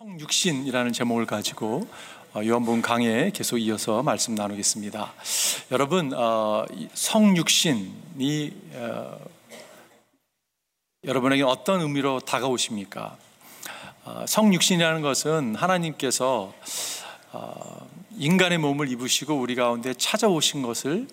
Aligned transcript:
성육신이라는 0.00 0.94
제목을 0.94 1.26
가지고 1.26 1.86
어, 2.32 2.40
요한복음 2.42 2.80
강해에 2.80 3.30
계속 3.34 3.58
이어서 3.58 4.02
말씀 4.02 4.34
나누겠습니다. 4.34 5.12
여러분 5.72 6.14
어, 6.14 6.64
성육신이 6.94 8.52
어, 8.76 9.18
여러분에게 11.04 11.42
어떤 11.42 11.82
의미로 11.82 12.18
다가오십니까? 12.20 13.18
성육신이라는 14.26 15.02
것은 15.02 15.54
하나님께서 15.54 16.54
인간의 18.16 18.56
몸을 18.56 18.90
입으시고 18.90 19.34
우리 19.34 19.54
가운데 19.54 19.92
찾아오신 19.92 20.62
것을 20.62 21.08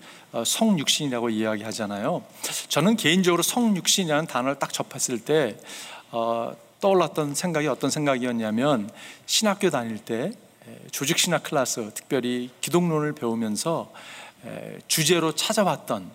성육신이라고 0.46 1.30
이야기하잖아요. 1.30 2.24
저는 2.70 2.96
개인적으로 2.96 3.44
성육신이라는 3.44 4.28
단어를 4.28 4.60
딱 4.60 4.72
접했을 4.72 5.20
때 5.20 5.58
떠올랐던 6.80 7.36
생각이 7.36 7.68
어떤 7.68 7.90
생각이었냐면 7.90 8.90
신학교 9.26 9.70
다닐 9.70 9.98
때 9.98 10.32
조직 10.92 11.18
신학 11.18 11.44
클래스 11.44 11.92
특별히 11.94 12.52
기독론을 12.62 13.14
배우면서 13.14 13.92
주제로 14.88 15.34
찾아왔던 15.34 16.12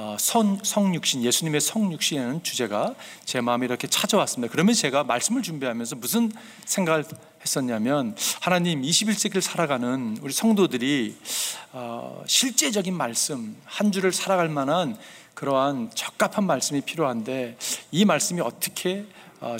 어, 0.00 0.16
성, 0.16 0.60
성육신 0.62 1.24
예수님의 1.24 1.60
성육신이라는 1.60 2.44
주제가 2.44 2.94
제 3.24 3.40
마음에 3.40 3.66
이렇게 3.66 3.88
찾아왔습니다. 3.88 4.52
그러면 4.52 4.72
제가 4.72 5.02
말씀을 5.02 5.42
준비하면서 5.42 5.96
무슨 5.96 6.30
생각을 6.66 7.04
했었냐면 7.42 8.16
하나님 8.40 8.82
21세기를 8.82 9.40
살아가는 9.40 10.16
우리 10.22 10.32
성도들이 10.32 11.16
어, 11.72 12.22
실제적인 12.28 12.94
말씀 12.94 13.56
한 13.64 13.90
주를 13.90 14.12
살아갈 14.12 14.48
만한 14.48 14.96
그러한 15.34 15.90
적합한 15.92 16.46
말씀이 16.46 16.80
필요한데 16.82 17.56
이 17.90 18.04
말씀이 18.04 18.40
어떻게 18.40 19.00
어, 19.00 19.04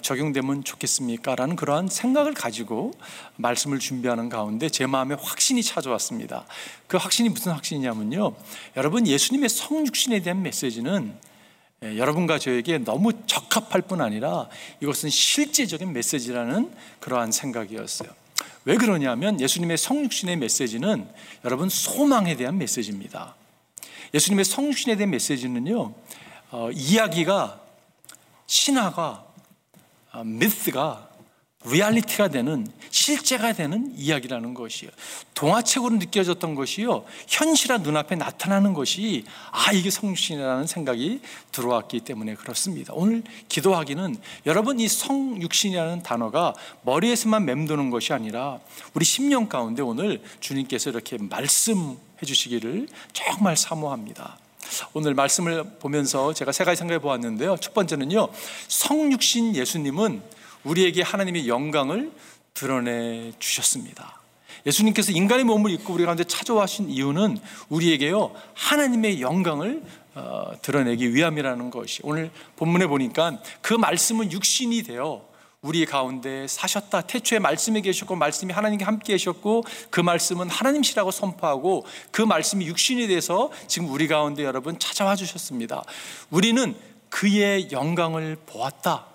적용되면 0.03 0.65
좋겠습니까? 0.65 1.37
라는 1.37 1.57
그러한 1.57 1.89
생각을 1.89 2.35
가지고 2.35 2.93
말씀을 3.37 3.79
준비하는 3.79 4.29
가운데 4.29 4.69
제 4.69 4.87
마음에 4.87 5.15
확신이 5.19 5.63
찾아왔습니다. 5.63 6.47
그 6.87 6.97
확신이 6.97 7.29
무슨 7.29 7.53
확신이냐면요. 7.53 8.35
여러분, 8.77 9.07
예수님의 9.07 9.49
성육신에 9.49 10.21
대한 10.21 10.43
메시지는 10.43 11.15
예, 11.85 11.97
여러분과 11.97 12.41
저에게 12.41 12.79
너무 12.79 13.13
적합할 13.27 13.83
뿐 13.83 14.01
아니라 14.01 14.49
이것은 14.81 15.11
실제적인 15.11 15.93
메시지라는 15.93 16.73
그러한 16.99 17.31
생각이었어요. 17.31 18.11
왜 18.65 18.77
그러냐면 18.77 19.41
예수님의 19.41 19.79
성육신의 19.79 20.37
메시지는 20.39 21.09
여러분 21.45 21.69
소망에 21.69 22.37
대한 22.37 22.59
메시지입니다. 22.59 23.37
예수님의 24.13 24.45
성육신에 24.45 24.97
대한 24.97 25.11
메시지는요, 25.11 25.95
어, 26.51 26.71
이야기가 26.73 27.61
신화가 28.47 29.03
아, 29.03 29.28
myth가 30.25 31.09
리얼리티가 31.65 32.29
되는 32.29 32.67
실제가 32.91 33.53
되는 33.53 33.93
이야기라는 33.97 34.55
것이요. 34.55 34.91
동화책으로 35.35 35.97
느껴졌던 35.97 36.55
것이요. 36.55 37.05
현실화 37.27 37.79
눈앞에 37.79 38.15
나타나는 38.15 38.75
것이 38.75 39.25
아 39.51 39.73
이게 39.73 39.91
성육신이라는 39.91 40.67
생각이 40.69 41.21
들어왔기 41.51 42.01
때문에 42.01 42.37
그렇습니다. 42.37 42.93
오늘 42.95 43.25
기도하기는 43.49 44.17
여러분 44.47 44.79
이 44.79 44.87
성육신이라는 44.87 46.05
단어가 46.05 46.55
머리에서만 46.83 47.45
맴도는 47.45 47.91
것이 47.91 48.13
아니라 48.13 48.61
우리 48.95 49.05
심령 49.05 49.49
가운데 49.49 49.83
오늘 49.83 50.23
주님께서 50.39 50.91
이렇게 50.91 51.19
말씀해 51.19 51.97
주시기를 52.25 52.87
정말 53.13 53.57
사모합니다. 53.57 54.39
오늘 54.93 55.15
말씀을 55.15 55.65
보면서 55.79 56.33
제가 56.33 56.53
세 56.53 56.65
가지 56.65 56.79
생각해 56.79 56.99
보았는데요. 57.01 57.57
첫 57.61 57.75
번째는요, 57.75 58.29
성육신 58.69 59.57
예수님은 59.57 60.23
우리에게 60.65 61.03
하나님의 61.03 61.49
영광을 61.49 62.13
드러내 62.55 63.33
주셨습니다. 63.39 64.21
예수님께서 64.67 65.13
인간의 65.13 65.45
몸을 65.45 65.71
입고 65.71 65.95
우리 65.95 66.05
가운데 66.05 66.25
찾아와신 66.25 66.91
이유는 66.91 67.39
우리에게요, 67.69 68.33
하나님의 68.55 69.21
영광을 69.23 69.83
어, 70.15 70.51
드러내기 70.63 71.15
위함이라는 71.15 71.71
것이 71.71 72.01
오늘 72.03 72.31
본문에 72.57 72.89
보니까 72.89 73.41
그 73.61 73.75
말씀은 73.75 74.33
육신이 74.33 74.83
되어 74.83 75.25
우리 75.63 75.85
가운데 75.87 76.47
사셨다. 76.47 77.03
태초에 77.03 77.41
말씀이 77.41 77.83
계셨고 77.83 78.15
말씀이 78.15 78.53
하나님께 78.53 78.85
함께 78.85 79.15
계셨고 79.15 79.65
그 79.91 80.01
말씀은 80.01 80.49
하나님시라고 80.49 81.11
선포하고 81.11 81.85
그 82.13 82.23
말씀이 82.23 82.67
육신이 82.67 83.09
돼서 83.09 83.51
지금 83.67 83.91
우리 83.91 84.07
가운데 84.07 84.45
여러분 84.45 84.79
찾아와 84.79 85.17
주셨습니다. 85.17 85.83
우리는 86.31 86.77
그의 87.09 87.73
영광을 87.73 88.37
보았다. 88.47 89.07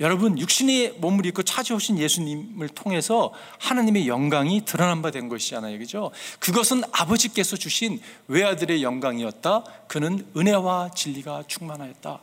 여러분 0.00 0.36
육신의 0.36 0.96
몸을 0.98 1.24
입고 1.26 1.44
찾아오신 1.44 1.98
예수님을 1.98 2.68
통해서 2.70 3.32
하나님의 3.60 4.08
영광이 4.08 4.64
드러난 4.64 5.00
바 5.00 5.12
된 5.12 5.28
것이잖아요. 5.28 5.78
그죠? 5.78 6.10
그것은 6.40 6.82
아버지께서 6.90 7.56
주신 7.56 8.00
외아들의 8.26 8.82
영광이었다. 8.82 9.62
그는 9.86 10.26
은혜와 10.36 10.90
진리가 10.94 11.44
충만하였다. 11.46 12.20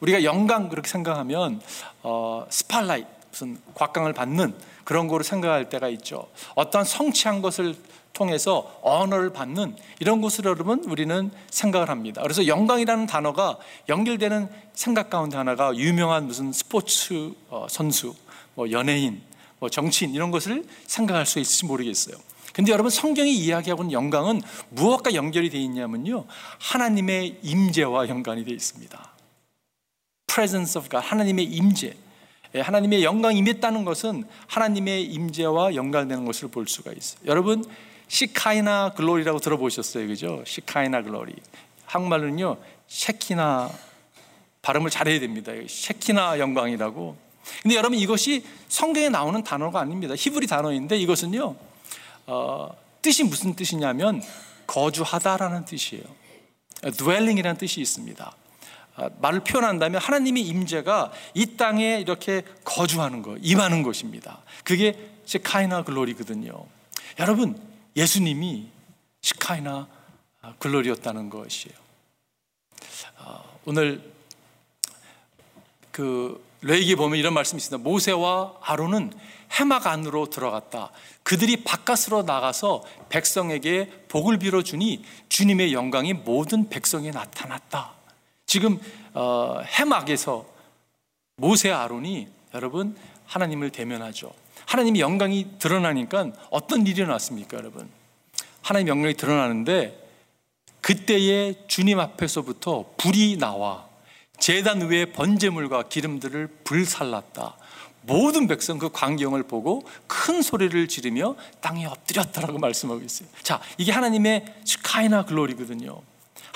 우리가 0.00 0.24
영광 0.24 0.68
그렇게 0.68 0.88
생각하면 0.88 1.60
어, 2.02 2.46
스팔라이트 2.50 3.18
무슨 3.30 3.58
곽광을 3.74 4.12
받는 4.12 4.54
그런 4.84 5.06
거로 5.06 5.22
생각할 5.22 5.68
때가 5.68 5.88
있죠. 5.88 6.28
어떠한 6.54 6.84
성취한 6.84 7.42
것을 7.42 7.76
통해서 8.12 8.80
언어를 8.82 9.30
받는 9.30 9.76
이런 10.00 10.20
것으로 10.20 10.50
여러분 10.50 10.82
우리는 10.84 11.30
생각을 11.50 11.88
합니다. 11.88 12.22
그래서 12.22 12.46
영광이라는 12.46 13.06
단어가 13.06 13.58
연결되는 13.88 14.48
생각 14.72 15.10
가운데 15.10 15.36
하나가 15.36 15.74
유명한 15.76 16.26
무슨 16.26 16.52
스포츠 16.52 17.32
어, 17.48 17.66
선수, 17.68 18.14
뭐 18.54 18.70
연예인, 18.70 19.22
뭐 19.60 19.68
정치인 19.68 20.14
이런 20.14 20.30
것을 20.30 20.64
생각할 20.86 21.26
수 21.26 21.38
있을지 21.38 21.66
모르겠어요. 21.66 22.16
근데 22.52 22.72
여러분 22.72 22.90
성경이 22.90 23.32
이야기하고 23.36 23.84
있는 23.84 23.92
영광은 23.92 24.42
무엇과 24.70 25.14
연결이 25.14 25.48
되어 25.48 25.60
있냐면요. 25.60 26.24
하나님의 26.58 27.38
임재와 27.42 28.08
연관이 28.08 28.44
되어 28.44 28.54
있습니다. 28.54 29.17
Presence 30.38 30.78
of 30.78 30.88
God, 30.88 31.04
하나님의 31.04 31.46
임재. 31.46 31.96
예, 32.54 32.60
하나님의 32.60 33.02
영광이 33.02 33.38
임했다는 33.38 33.84
것은 33.84 34.22
하나님의 34.46 35.02
임재와 35.06 35.74
연관되는 35.74 36.24
것을 36.24 36.48
볼 36.48 36.68
수가 36.68 36.92
있어요. 36.92 37.20
여러분 37.26 37.64
시카이나 38.06 38.92
글로리라고 38.94 39.40
들어보셨어요, 39.40 40.06
그죠? 40.06 40.44
시카이나 40.46 41.02
글로리. 41.02 41.34
한국말로는요, 41.86 42.56
셰키나 42.86 43.68
발음을 44.62 44.90
잘해야 44.90 45.18
됩니다. 45.18 45.52
셰키나 45.66 46.38
영광이라고. 46.38 47.16
근데 47.62 47.74
여러분 47.74 47.98
이것이 47.98 48.44
성경에 48.68 49.08
나오는 49.08 49.42
단어가 49.42 49.80
아닙니다. 49.80 50.14
히브리 50.16 50.46
단어인데 50.46 50.96
이것은요, 50.98 51.56
어, 52.26 52.68
뜻이 53.02 53.24
무슨 53.24 53.56
뜻이냐면 53.56 54.22
거주하다라는 54.68 55.64
뜻이에요. 55.64 56.04
dwelling이라는 56.96 57.58
뜻이 57.58 57.80
있습니다. 57.80 58.36
아, 58.98 59.08
말을 59.20 59.40
표현한다면 59.40 60.00
하나님의 60.00 60.42
임재가 60.42 61.12
이 61.34 61.56
땅에 61.56 62.00
이렇게 62.00 62.42
거주하는 62.64 63.22
것, 63.22 63.38
임하는 63.40 63.84
것입니다. 63.84 64.42
그게 64.64 64.98
시카이나 65.24 65.84
글로리거든요. 65.84 66.52
여러분, 67.20 67.60
예수님이 67.96 68.68
시카이나 69.20 69.86
글로리였다는 70.58 71.30
것이에요. 71.30 71.76
아, 73.18 73.42
오늘 73.64 74.02
그 75.92 76.44
레이기 76.62 76.96
보면 76.96 77.18
이런 77.18 77.34
말씀이 77.34 77.58
있습니다. 77.58 77.88
모세와 77.88 78.54
아론은 78.62 79.12
해막 79.60 79.86
안으로 79.86 80.28
들어갔다. 80.28 80.90
그들이 81.22 81.62
바깥으로 81.62 82.24
나가서 82.24 82.82
백성에게 83.10 84.06
복을 84.08 84.38
빌어 84.38 84.62
주니 84.62 85.04
주님의 85.28 85.72
영광이 85.72 86.14
모든 86.14 86.68
백성에 86.68 87.12
나타났다. 87.12 87.97
지금 88.48 88.80
어, 89.12 89.60
해막에서 89.78 90.46
모세 91.36 91.70
아론이 91.70 92.28
여러분 92.54 92.96
하나님을 93.26 93.70
대면하죠. 93.70 94.32
하나님의 94.64 95.02
영광이 95.02 95.58
드러나니까 95.58 96.32
어떤 96.50 96.86
일이 96.86 97.02
일어났습니까, 97.02 97.58
여러분? 97.58 97.88
하나님의 98.62 98.90
영광이 98.90 99.14
드러나는데 99.14 100.08
그때에 100.80 101.66
주님 101.68 102.00
앞에서부터 102.00 102.86
불이 102.96 103.36
나와 103.36 103.86
제단 104.38 104.88
위에 104.88 105.12
번제물과 105.12 105.84
기름들을 105.90 106.48
불살랐다. 106.64 107.54
모든 108.02 108.46
백성 108.46 108.78
그 108.78 108.88
광경을 108.90 109.42
보고 109.42 109.82
큰 110.06 110.40
소리를 110.40 110.88
지르며 110.88 111.34
땅에 111.60 111.84
엎드렸다라고 111.84 112.58
말씀하고 112.58 113.02
있어요. 113.02 113.28
자, 113.42 113.60
이게 113.76 113.92
하나님의 113.92 114.46
슈카이나 114.64 115.26
글로리거든요. 115.26 116.00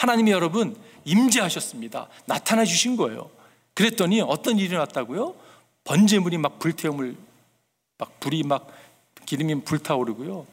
하나님이 0.02 0.32
여러분 0.32 0.76
임재하셨습니다. 1.04 2.08
나타나 2.26 2.64
주신 2.64 2.96
거예요. 2.96 3.30
그랬더니 3.74 4.20
어떤 4.20 4.58
일이 4.58 4.76
났다고요? 4.76 5.36
번제물이 5.84 6.38
막 6.38 6.58
불태움을 6.58 7.14
막 7.98 8.18
불이 8.18 8.42
막 8.42 8.66
기름이 9.26 9.62
불타오르고요. 9.62 10.44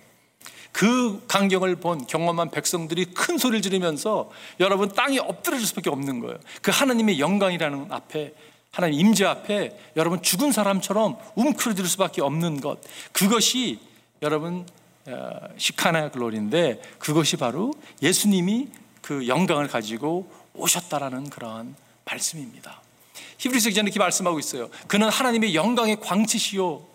그 0.71 1.25
광경을 1.27 1.77
본 1.77 2.05
경험한 2.05 2.51
백성들이 2.51 3.05
큰 3.05 3.39
소리를 3.39 3.63
지르면서 3.63 4.29
여러분 4.59 4.87
땅이 4.87 5.17
엎드려질 5.17 5.65
수밖에 5.65 5.89
없는 5.89 6.19
거예요. 6.19 6.37
그 6.61 6.69
하나님의 6.69 7.19
영광이라는 7.19 7.87
앞에 7.89 8.35
하나님 8.69 8.99
임재 8.99 9.25
앞에 9.25 9.75
여러분 9.95 10.21
죽은 10.21 10.51
사람처럼 10.51 11.17
웅크러질 11.35 11.87
수밖에 11.87 12.21
없는 12.21 12.61
것 12.61 12.77
그것이 13.13 13.79
여러분 14.21 14.67
어, 15.07 15.31
시카나 15.57 16.11
글로리인데 16.11 16.83
그것이 16.99 17.35
바로 17.35 17.73
예수님이 18.03 18.67
그 19.01 19.27
영광을 19.27 19.67
가지고 19.67 20.31
오셨다라는 20.53 21.29
그러한 21.29 21.75
말씀입니다. 22.05 22.81
히브리서 23.37 23.69
기자는 23.69 23.87
이렇게 23.87 23.99
말씀하고 23.99 24.39
있어요. 24.39 24.69
그는 24.87 25.09
하나님의 25.09 25.55
영광의 25.55 25.99
광채시요 26.01 26.85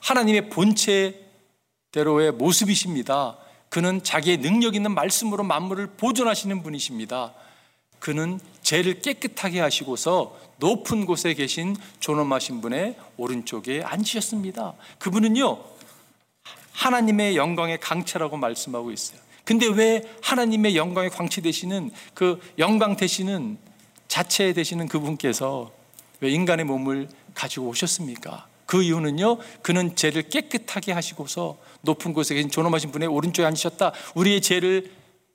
하나님의 0.00 0.50
본체대로의 0.50 2.32
모습이십니다. 2.32 3.38
그는 3.68 4.02
자기의 4.02 4.38
능력 4.38 4.74
있는 4.74 4.94
말씀으로 4.94 5.42
만물을 5.44 5.88
보존하시는 5.96 6.62
분이십니다. 6.62 7.34
그는 7.98 8.38
죄를 8.62 9.00
깨끗하게 9.00 9.60
하시고서 9.60 10.38
높은 10.58 11.06
곳에 11.06 11.34
계신 11.34 11.76
존엄하신 12.00 12.60
분의 12.60 12.96
오른쪽에 13.16 13.82
앉으셨습니다. 13.82 14.74
그분은요, 14.98 15.58
하나님의 16.72 17.36
영광의 17.36 17.80
강체라고 17.80 18.36
말씀하고 18.36 18.92
있어요. 18.92 19.25
근데 19.46 19.68
왜 19.68 20.02
하나님의 20.22 20.76
영광의 20.76 21.10
광채 21.10 21.40
되시는 21.40 21.92
그 22.14 22.40
영광 22.58 22.96
되시는 22.96 23.58
자체 24.08 24.52
되시는 24.52 24.88
그분께서 24.88 25.70
왜 26.20 26.30
인간의 26.30 26.64
몸을 26.66 27.08
가지고 27.32 27.68
오셨습니까? 27.68 28.48
그 28.66 28.82
이유는요, 28.82 29.38
그는 29.62 29.94
죄를 29.94 30.28
깨끗하게 30.28 30.90
하시고서 30.90 31.58
높은 31.82 32.12
곳에 32.12 32.34
계신 32.34 32.50
존엄하신 32.50 32.90
분의 32.90 33.08
오른쪽에 33.08 33.46
앉으셨다. 33.46 33.92
우리의 34.16 34.40
죄를 34.40 34.90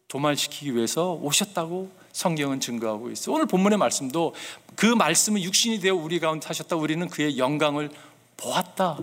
도말시키기 0.09 0.75
위해서 0.75 1.13
오셨다고 1.13 1.89
성경은 2.11 2.59
증거하고 2.59 3.11
있어. 3.11 3.31
오늘 3.31 3.45
본문의 3.45 3.77
말씀도 3.77 4.35
그 4.75 4.87
말씀은 4.87 5.41
육신이 5.41 5.79
되어 5.79 5.95
우리 5.95 6.19
가운데 6.19 6.45
하셨다. 6.47 6.75
우리는 6.75 7.07
그의 7.07 7.37
영광을 7.37 7.89
보았다. 8.35 8.99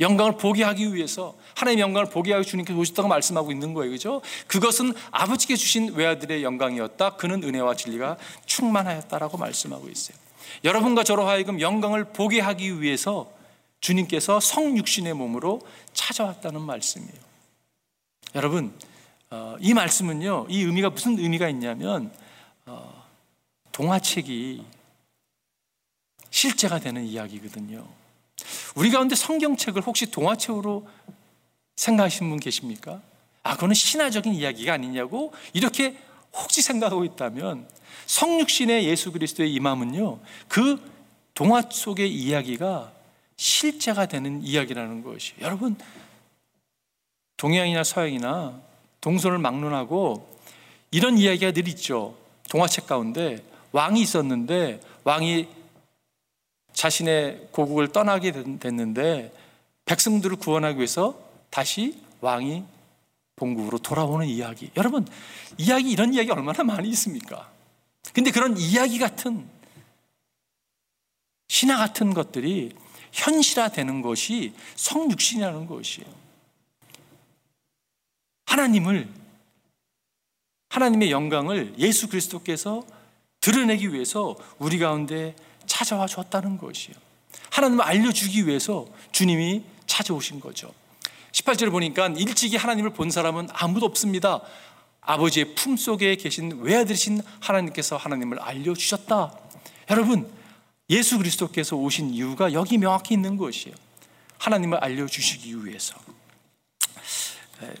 영광을 0.00 0.36
보게 0.36 0.62
하기 0.64 0.94
위해서 0.94 1.34
하나님의 1.54 1.82
영광을 1.82 2.10
보게 2.10 2.32
하기 2.32 2.46
주님께서 2.46 2.78
오셨다고 2.78 3.08
말씀하고 3.08 3.50
있는 3.50 3.72
거예요. 3.74 3.90
그죠? 3.90 4.20
그것은 4.46 4.92
아버지께 5.10 5.56
주신 5.56 5.94
외아들의 5.94 6.42
영광이었다. 6.42 7.16
그는 7.16 7.42
은혜와 7.42 7.74
진리가 7.76 8.18
충만하였다라고 8.44 9.38
말씀하고 9.38 9.88
있어요. 9.88 10.16
여러분과 10.64 11.04
저로 11.04 11.26
하여금 11.26 11.60
영광을 11.60 12.04
보게 12.04 12.40
하기 12.40 12.80
위해서 12.80 13.30
주님께서 13.80 14.40
성육신의 14.40 15.14
몸으로 15.14 15.60
찾아왔다는 15.92 16.60
말씀이에요. 16.60 17.26
여러분, 18.34 18.72
어, 19.30 19.56
이 19.60 19.74
말씀은요, 19.74 20.46
이 20.48 20.62
의미가 20.62 20.90
무슨 20.90 21.18
의미가 21.18 21.48
있냐면, 21.48 22.12
어, 22.66 23.04
동화책이 23.72 24.64
실제가 26.30 26.78
되는 26.80 27.04
이야기거든요. 27.04 27.86
우리 28.74 28.90
가운데 28.90 29.14
성경책을 29.14 29.82
혹시 29.82 30.10
동화책으로 30.10 30.86
생각하시는 31.76 32.30
분 32.30 32.40
계십니까? 32.40 33.00
아, 33.42 33.54
그거는 33.54 33.74
신화적인 33.74 34.34
이야기가 34.34 34.74
아니냐고 34.74 35.32
이렇게 35.52 35.96
혹시 36.32 36.62
생각하고 36.62 37.04
있다면 37.04 37.68
성육신의 38.06 38.86
예수 38.86 39.12
그리스도의 39.12 39.52
임함은요, 39.54 40.18
그 40.48 40.80
동화 41.34 41.62
속의 41.70 42.12
이야기가 42.12 42.92
실제가 43.36 44.06
되는 44.06 44.42
이야기라는 44.42 45.02
것이 45.02 45.34
여러분 45.40 45.76
동양이나 47.36 47.84
서양이나 47.84 48.60
동서를 49.00 49.38
막론하고 49.38 50.36
이런 50.90 51.18
이야기가 51.18 51.52
늘 51.52 51.68
있죠. 51.68 52.16
동화책 52.48 52.86
가운데 52.86 53.44
왕이 53.72 54.00
있었는데 54.00 54.80
왕이 55.04 55.48
자신의 56.76 57.48
고국을 57.52 57.88
떠나게 57.88 58.32
됐는데 58.32 59.32
백성들을 59.86 60.36
구원하기 60.36 60.76
위해서 60.76 61.18
다시 61.48 62.00
왕이 62.20 62.64
본국으로 63.34 63.78
돌아오는 63.78 64.26
이야기. 64.26 64.70
여러분, 64.76 65.06
이야기 65.58 65.90
이런 65.90 66.12
이야기 66.12 66.30
얼마나 66.30 66.62
많이 66.62 66.88
있습니까? 66.90 67.50
근데 68.12 68.30
그런 68.30 68.56
이야기 68.58 68.98
같은 68.98 69.48
신화 71.48 71.78
같은 71.78 72.12
것들이 72.12 72.74
현실화되는 73.12 74.02
것이 74.02 74.52
성육신이라는 74.76 75.66
것이에요. 75.66 76.08
하나님을 78.46 79.08
하나님의 80.68 81.10
영광을 81.10 81.74
예수 81.78 82.08
그리스도께서 82.08 82.84
드러내기 83.40 83.94
위해서 83.94 84.36
우리 84.58 84.78
가운데 84.78 85.34
찾아와 85.66 86.06
줬다는 86.06 86.58
것이에요. 86.58 86.96
하나님을 87.50 87.84
알려주기 87.84 88.46
위해서 88.46 88.86
주님이 89.12 89.64
찾아오신 89.86 90.40
거죠. 90.40 90.72
18절을 91.32 91.70
보니까 91.70 92.08
일찍이 92.08 92.56
하나님을 92.56 92.90
본 92.90 93.10
사람은 93.10 93.48
아무도 93.52 93.86
없습니다. 93.86 94.40
아버지의 95.00 95.54
품 95.54 95.76
속에 95.76 96.16
계신 96.16 96.60
외아들이신 96.60 97.22
하나님께서 97.40 97.96
하나님을 97.96 98.40
알려주셨다. 98.40 99.38
여러분, 99.90 100.30
예수 100.90 101.18
그리스도께서 101.18 101.76
오신 101.76 102.10
이유가 102.10 102.52
여기 102.52 102.78
명확히 102.78 103.14
있는 103.14 103.36
것이에요. 103.36 103.76
하나님을 104.38 104.78
알려주시기 104.78 105.64
위해서. 105.64 105.96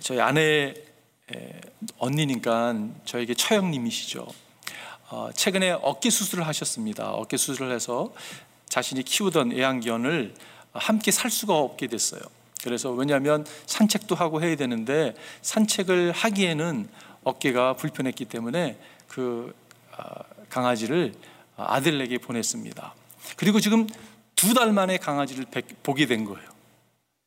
저희 0.00 0.20
아내 0.20 0.74
언니니까 1.98 2.76
저에게 3.04 3.34
처형님이시죠. 3.34 4.26
어, 5.08 5.30
최근에 5.34 5.70
어깨 5.82 6.10
수술을 6.10 6.46
하셨습니다. 6.46 7.10
어깨 7.12 7.36
수술을 7.36 7.72
해서 7.72 8.12
자신이 8.68 9.02
키우던 9.04 9.52
애완견을 9.52 10.34
함께 10.72 11.10
살 11.10 11.30
수가 11.30 11.56
없게 11.56 11.86
됐어요. 11.86 12.20
그래서 12.62 12.90
왜냐하면 12.90 13.46
산책도 13.66 14.14
하고 14.16 14.42
해야 14.42 14.56
되는데 14.56 15.14
산책을 15.42 16.12
하기에는 16.12 16.88
어깨가 17.22 17.74
불편했기 17.74 18.24
때문에 18.24 18.78
그 19.08 19.54
아, 19.96 20.22
강아지를 20.50 21.14
아들에게 21.56 22.18
보냈습니다. 22.18 22.94
그리고 23.36 23.60
지금 23.60 23.86
두 24.34 24.52
달 24.52 24.72
만에 24.72 24.98
강아지를 24.98 25.46
보게 25.82 26.06
된 26.06 26.24
거예요. 26.24 26.46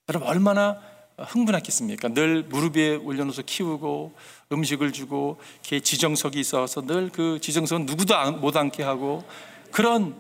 여러분 0.10 0.28
얼마나 0.28 0.80
흥분했겠습니까? 1.18 2.10
늘 2.10 2.44
무릎 2.44 2.78
위에 2.78 2.96
올려놓아서 2.96 3.42
키우고 3.42 4.14
음식을 4.52 4.92
주고 4.92 5.38
걔 5.62 5.80
지정석이 5.80 6.40
있어서 6.40 6.82
늘 6.82 7.12
그 7.12 7.40
지정석은 7.40 7.86
누구도 7.86 8.16
못 8.34 8.58
앉게 8.58 8.82
하고 8.84 9.24
그런 9.72 10.16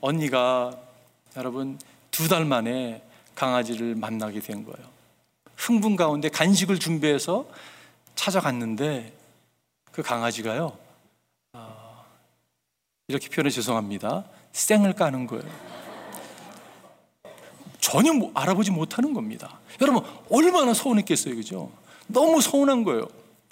언니가 0.00 0.76
여러분 1.36 1.78
두 2.10 2.28
달 2.28 2.44
만에 2.44 3.02
강아지를 3.36 3.94
만나게 3.94 4.40
된 4.40 4.64
거예요. 4.64 4.88
흥분 5.56 5.94
가운데 5.94 6.28
간식을 6.28 6.80
준비해서 6.80 7.46
찾아갔는데 8.16 9.12
그 9.92 10.02
강아지가요 10.02 10.76
어, 11.52 12.04
이렇게 13.06 13.28
표현해 13.28 13.50
죄송합니다. 13.50 14.24
쌩을 14.52 14.94
까는 14.94 15.28
거예요. 15.28 15.44
전혀 17.78 18.10
알아보지 18.34 18.72
못하는 18.72 19.14
겁니다. 19.14 19.60
여러분 19.80 20.02
얼마나 20.30 20.74
서운했겠어요, 20.74 21.36
그죠? 21.36 21.70
너무 22.08 22.40
서운한 22.40 22.82
거예요. 22.82 23.06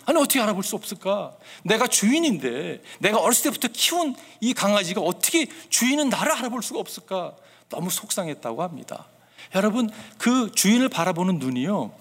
아니 0.06 0.18
어떻게 0.18 0.40
알아볼 0.40 0.62
수 0.62 0.76
없을까? 0.76 1.32
내가 1.64 1.86
주인인데 1.88 2.80
내가 3.00 3.18
어렸을 3.18 3.44
때부터 3.44 3.68
키운 3.72 4.14
이 4.40 4.54
강아지가 4.54 5.00
어떻게 5.00 5.46
주인은 5.68 6.08
나를 6.08 6.32
알아볼 6.32 6.62
수가 6.62 6.78
없을까? 6.78 7.34
너무 7.68 7.90
속상했다고 7.90 8.62
합니다. 8.62 9.06
여러분 9.54 9.90
그 10.16 10.50
주인을 10.52 10.88
바라보는 10.88 11.40
눈이요. 11.40 11.92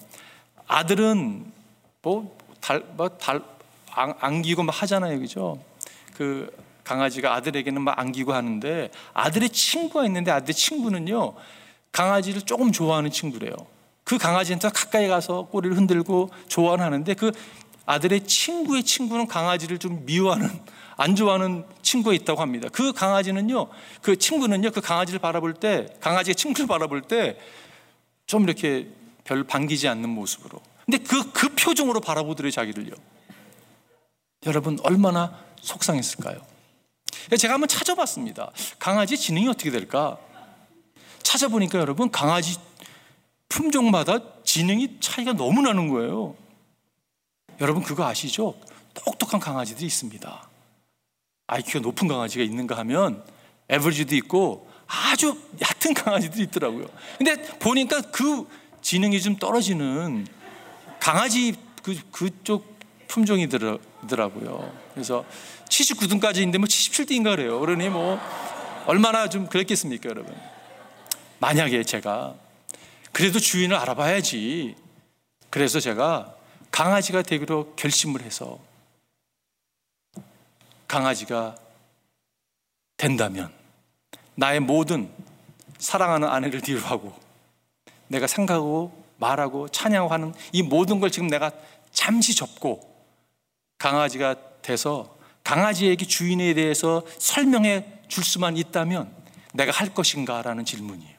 아들은 0.68 1.52
뭐달뭐달 2.04 3.40
뭐 3.40 4.16
안기고 4.20 4.64
막 4.64 4.82
하잖아요, 4.82 5.20
그죠? 5.20 5.60
그 6.14 6.56
강아지가 6.84 7.34
아들에게는 7.34 7.82
막 7.82 7.98
안기고 7.98 8.34
하는데 8.34 8.92
아들의 9.14 9.50
친구가 9.50 10.06
있는데 10.06 10.30
아들의 10.30 10.54
친구는요 10.54 11.34
강아지를 11.92 12.44
조금 12.44 12.72
좋아하는 12.72 13.10
친구래요. 13.10 13.56
그 14.04 14.20
강아지한테 14.20 14.70
가까이 14.70 15.08
가서 15.08 15.48
꼬리를 15.48 15.76
흔들고 15.76 16.30
좋아하는데 16.48 17.14
그 17.16 17.32
아들의 17.86 18.26
친구의 18.26 18.84
친구는 18.84 19.28
강아지를 19.28 19.78
좀 19.78 20.06
미워하는 20.06 20.50
안 20.98 21.16
좋아하는 21.16 21.66
친구가 21.82 22.16
있다고 22.16 22.42
합니다. 22.42 22.70
그 22.72 22.94
강아지는요, 22.94 23.68
그 24.02 24.18
친구는요, 24.18 24.72
그 24.72 24.82
강아지를 24.82 25.20
바라볼 25.20 25.54
때, 25.54 25.88
강아지의 26.00 26.36
친구를 26.36 26.68
바라볼 26.68 27.02
때 27.02 27.38
좀 28.28 28.44
이렇게 28.44 28.88
별 29.24 29.44
반기지 29.44 29.88
않는 29.88 30.10
모습으로. 30.10 30.60
근데 30.86 30.98
그, 31.00 31.32
그 31.32 31.50
표정으로 31.50 32.00
바라보더래요, 32.00 32.52
자기를요. 32.52 32.94
여러분, 34.46 34.78
얼마나 34.84 35.40
속상했을까요? 35.62 36.42
제가 37.40 37.56
한번 37.56 37.68
찾아봤습니다. 37.68 38.52
강아지 38.78 39.18
지능이 39.18 39.48
어떻게 39.48 39.72
될까? 39.72 40.18
찾아보니까 41.24 41.80
여러분, 41.80 42.12
강아지 42.12 42.58
품종마다 43.50 44.20
지능이 44.44 44.98
차이가 45.00 45.34
너무 45.34 45.62
나는 45.62 45.88
거예요. 45.90 46.36
여러분 47.60 47.84
그거 47.84 48.06
아시죠? 48.06 48.56
똑똑한 48.94 49.40
강아지들이 49.40 49.86
있습니다. 49.86 50.50
IQ가 51.48 51.80
높은 51.80 52.08
강아지가 52.08 52.44
있는가 52.44 52.78
하면 52.80 53.24
에버리지도 53.70 54.16
있고 54.18 54.70
아주 54.88 55.40
얕은 55.62 55.94
강아지들이 55.94 56.44
있더라고요. 56.44 56.88
근데 57.18 57.42
보니까 57.60 58.02
그 58.02 58.48
지능이 58.82 59.22
좀 59.22 59.38
떨어지는 59.38 60.28
강아지 61.00 61.56
그, 61.82 61.96
그쪽 62.12 62.76
품종이더라고요. 63.08 64.74
그래서 64.94 65.26
79등까지인데 65.70 66.58
뭐 66.58 66.68
77등인가 66.68 67.36
그래요. 67.36 67.60
그러니 67.60 67.90
뭐 67.90 68.20
얼마나 68.86 69.30
좀 69.30 69.48
그랬겠습니까, 69.48 70.10
여러분? 70.10 70.36
만약에 71.40 71.84
제가 71.84 72.36
그래도 73.12 73.40
주인을 73.40 73.76
알아봐야지. 73.76 74.76
그래서 75.50 75.80
제가 75.80 76.35
강아지가 76.76 77.22
되기로 77.22 77.76
결심을 77.78 78.22
해서 78.22 78.60
강아지가 80.90 81.56
된다면 82.98 83.50
나의 84.36 84.60
모든 84.60 85.10
사랑하는 85.78 86.28
아내를 86.28 86.60
뒤로 86.60 86.82
하고 86.82 87.18
내가 88.10 88.28
생각하고 88.28 89.06
말하고 89.16 89.70
찬양하고 89.70 90.12
하는 90.12 90.34
이 90.52 90.64
모든 90.64 91.00
걸 91.00 91.12
지금 91.12 91.30
내가 91.30 91.50
잠시 91.94 92.36
접고 92.36 92.94
강아지가 93.78 94.36
돼서 94.62 95.18
강아지에게 95.46 96.06
주인에 96.06 96.54
대해서 96.56 97.04
설명해 97.20 98.02
줄 98.10 98.26
수만 98.26 98.58
있다면 98.58 99.16
내가 99.54 99.72
할 99.72 99.94
것인가 99.94 100.42
라는 100.42 100.66
질문이에요. 100.66 101.16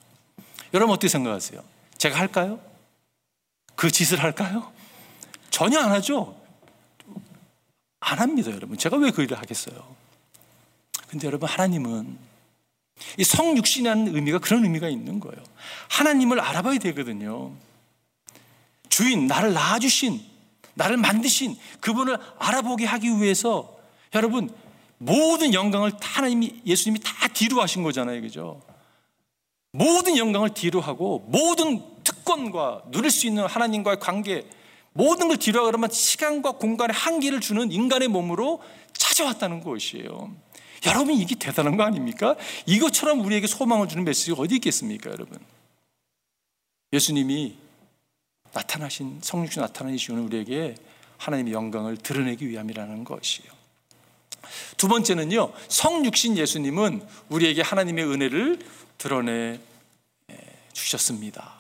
여러분 0.75 0.93
어떻게 0.93 1.09
생각하세요? 1.09 1.65
제가 1.97 2.19
할까요? 2.19 2.61
그 3.75 3.91
짓을 3.91 4.23
할까요? 4.23 4.76
전혀 5.57 5.81
안 5.81 5.91
하죠. 5.91 6.39
안 8.01 8.19
합니다, 8.19 8.51
여러분. 8.51 8.77
제가 8.77 8.99
왜 8.99 9.11
그 9.11 9.23
일을 9.23 9.39
하겠어요? 9.39 9.97
근데 11.09 11.27
여러분, 11.27 11.49
하나님은 11.49 12.19
이 13.17 13.25
성육신이라는 13.25 14.15
의미가 14.15 14.41
그런 14.41 14.65
의미가 14.65 14.91
있는 14.91 15.19
거예요. 15.19 15.43
하나님을 15.89 16.41
알아봐야 16.41 16.77
되거든요. 16.77 17.53
주인, 18.91 19.27
나를 19.27 19.55
낳아주신, 19.55 20.21
나를 20.75 20.99
만드신 20.99 21.57
그분을 21.81 22.19
알아보게 22.39 22.85
하기 22.85 23.09
위해서 23.23 23.79
여러분, 24.15 24.55
모든 24.99 25.55
영광을 25.55 25.93
다 25.93 26.19
하나님이, 26.19 26.61
예수님이 26.67 27.01
다 27.03 27.29
뒤로 27.29 27.63
하신 27.63 27.83
거잖아요. 27.83 28.21
그죠? 28.21 28.61
모든 29.73 30.19
영광을 30.19 30.51
뒤로 30.53 30.83
하고 30.83 31.25
모든 31.29 31.83
특권과 32.05 32.83
누릴 32.91 33.11
수 33.11 33.27
있는 33.27 33.47
하나님과의 33.47 34.01
관계 34.01 34.47
모든 34.97 35.29
걸 35.29 35.37
뒤로 35.37 35.67
하면 35.67 35.91
시간과 35.91 36.53
공간의 36.53 36.95
한계를 36.95 37.41
주는 37.41 37.71
인간의 37.71 38.09
몸으로 38.09 38.63
찾아왔다는 38.93 39.63
것이에요. 39.63 40.35
여러분 40.87 41.15
이게 41.15 41.35
대단한 41.35 41.77
거 41.77 41.83
아닙니까? 41.83 42.37
이것처럼 42.67 43.21
우리에게 43.21 43.47
소망을 43.47 43.89
주는 43.89 44.05
메시지가 44.05 44.41
어디 44.41 44.57
있겠습니까, 44.57 45.11
여러분? 45.11 45.39
예수님이 46.93 47.57
나타나신 48.53 49.21
성육신 49.23 49.63
나타나신 49.63 50.19
우리에게 50.19 50.75
하나님의 51.19 51.53
영광을 51.53 51.97
드러내기 51.97 52.49
위함이라는 52.49 53.05
것이에요. 53.05 53.51
두 54.77 54.89
번째는요, 54.89 55.53
성육신 55.69 56.37
예수님은 56.39 57.07
우리에게 57.31 57.63
하나님의 57.63 58.05
은혜를 58.05 58.59
드러내 58.99 59.59
주셨습니다. 60.73 61.56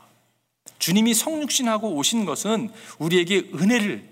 주님이 0.86 1.14
성육신하고 1.14 1.96
오신 1.96 2.26
것은 2.26 2.70
우리에게 3.00 3.50
은혜를 3.52 4.04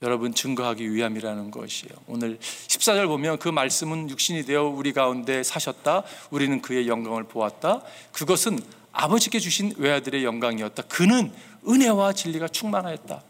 여러분 0.00 0.32
증거하기 0.32 0.94
위함이라는 0.94 1.50
것이에요. 1.50 1.92
오늘 2.06 2.38
14절 2.38 3.06
보면 3.06 3.38
그 3.38 3.50
말씀은 3.50 4.08
육신이 4.08 4.46
되어 4.46 4.62
우리 4.62 4.94
가운데 4.94 5.42
사셨다. 5.42 6.04
우리는 6.30 6.62
그의 6.62 6.88
영광을 6.88 7.24
보았다. 7.24 7.82
그것은 8.12 8.58
아버지께 8.92 9.38
주신 9.38 9.74
외아들의 9.76 10.24
영광이었다. 10.24 10.84
그는 10.84 11.30
은혜와 11.68 12.14
진리가 12.14 12.48
충만하였다. 12.48 13.22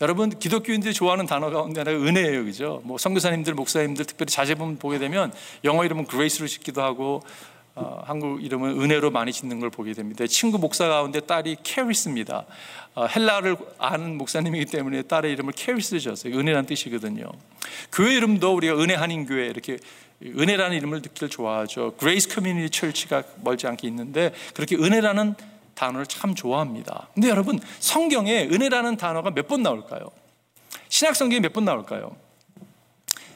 여러분 0.00 0.30
기독교인들이 0.30 0.94
좋아하는 0.94 1.26
단어 1.26 1.50
가운데 1.50 1.80
하나가 1.80 1.98
은혜예요, 1.98 2.44
그죠? 2.44 2.82
뭐 2.84 2.98
선교사님들, 2.98 3.54
목사님들 3.54 4.04
특별히 4.04 4.30
자제분 4.30 4.78
보게 4.78 4.98
되면 4.98 5.32
영어 5.64 5.84
이름은 5.84 6.06
그레이스로 6.06 6.46
짓기도 6.46 6.82
하고 6.82 7.24
어, 7.76 8.02
한국 8.06 8.42
이름은 8.44 8.80
은혜로 8.80 9.10
많이 9.10 9.32
짓는 9.32 9.58
걸 9.58 9.68
보게 9.68 9.92
됩니다. 9.94 10.24
친구 10.28 10.58
목사 10.58 10.86
가운데 10.86 11.18
딸이 11.20 11.56
캐리스입니다. 11.64 12.46
어, 12.94 13.06
헬라를 13.06 13.56
아는 13.78 14.16
목사님이기 14.16 14.66
때문에 14.66 15.02
딸의 15.02 15.32
이름을 15.32 15.52
캐리스 15.54 15.98
졌어요. 15.98 16.36
은혜란 16.38 16.66
뜻이거든요. 16.66 17.24
교회 17.92 18.14
이름도 18.14 18.54
우리가 18.54 18.74
은혜 18.78 18.94
한인 18.94 19.26
교회 19.26 19.46
이렇게 19.46 19.78
은혜라는 20.24 20.76
이름을 20.76 21.02
듣기를 21.02 21.28
좋아하죠. 21.28 21.94
Grace 21.98 22.28
Community 22.28 22.70
Church가 22.70 23.24
멀지 23.42 23.66
않게 23.66 23.88
있는데 23.88 24.32
그렇게 24.54 24.76
은혜라는 24.76 25.34
단어를 25.74 26.06
참 26.06 26.36
좋아합니다. 26.36 27.08
근데 27.14 27.28
여러분 27.28 27.58
성경에 27.80 28.44
은혜라는 28.44 28.96
단어가 28.96 29.30
몇 29.32 29.48
번 29.48 29.62
나올까요? 29.64 30.08
신약 30.88 31.16
성경에 31.16 31.40
몇 31.40 31.52
번 31.52 31.64
나올까요? 31.64 32.14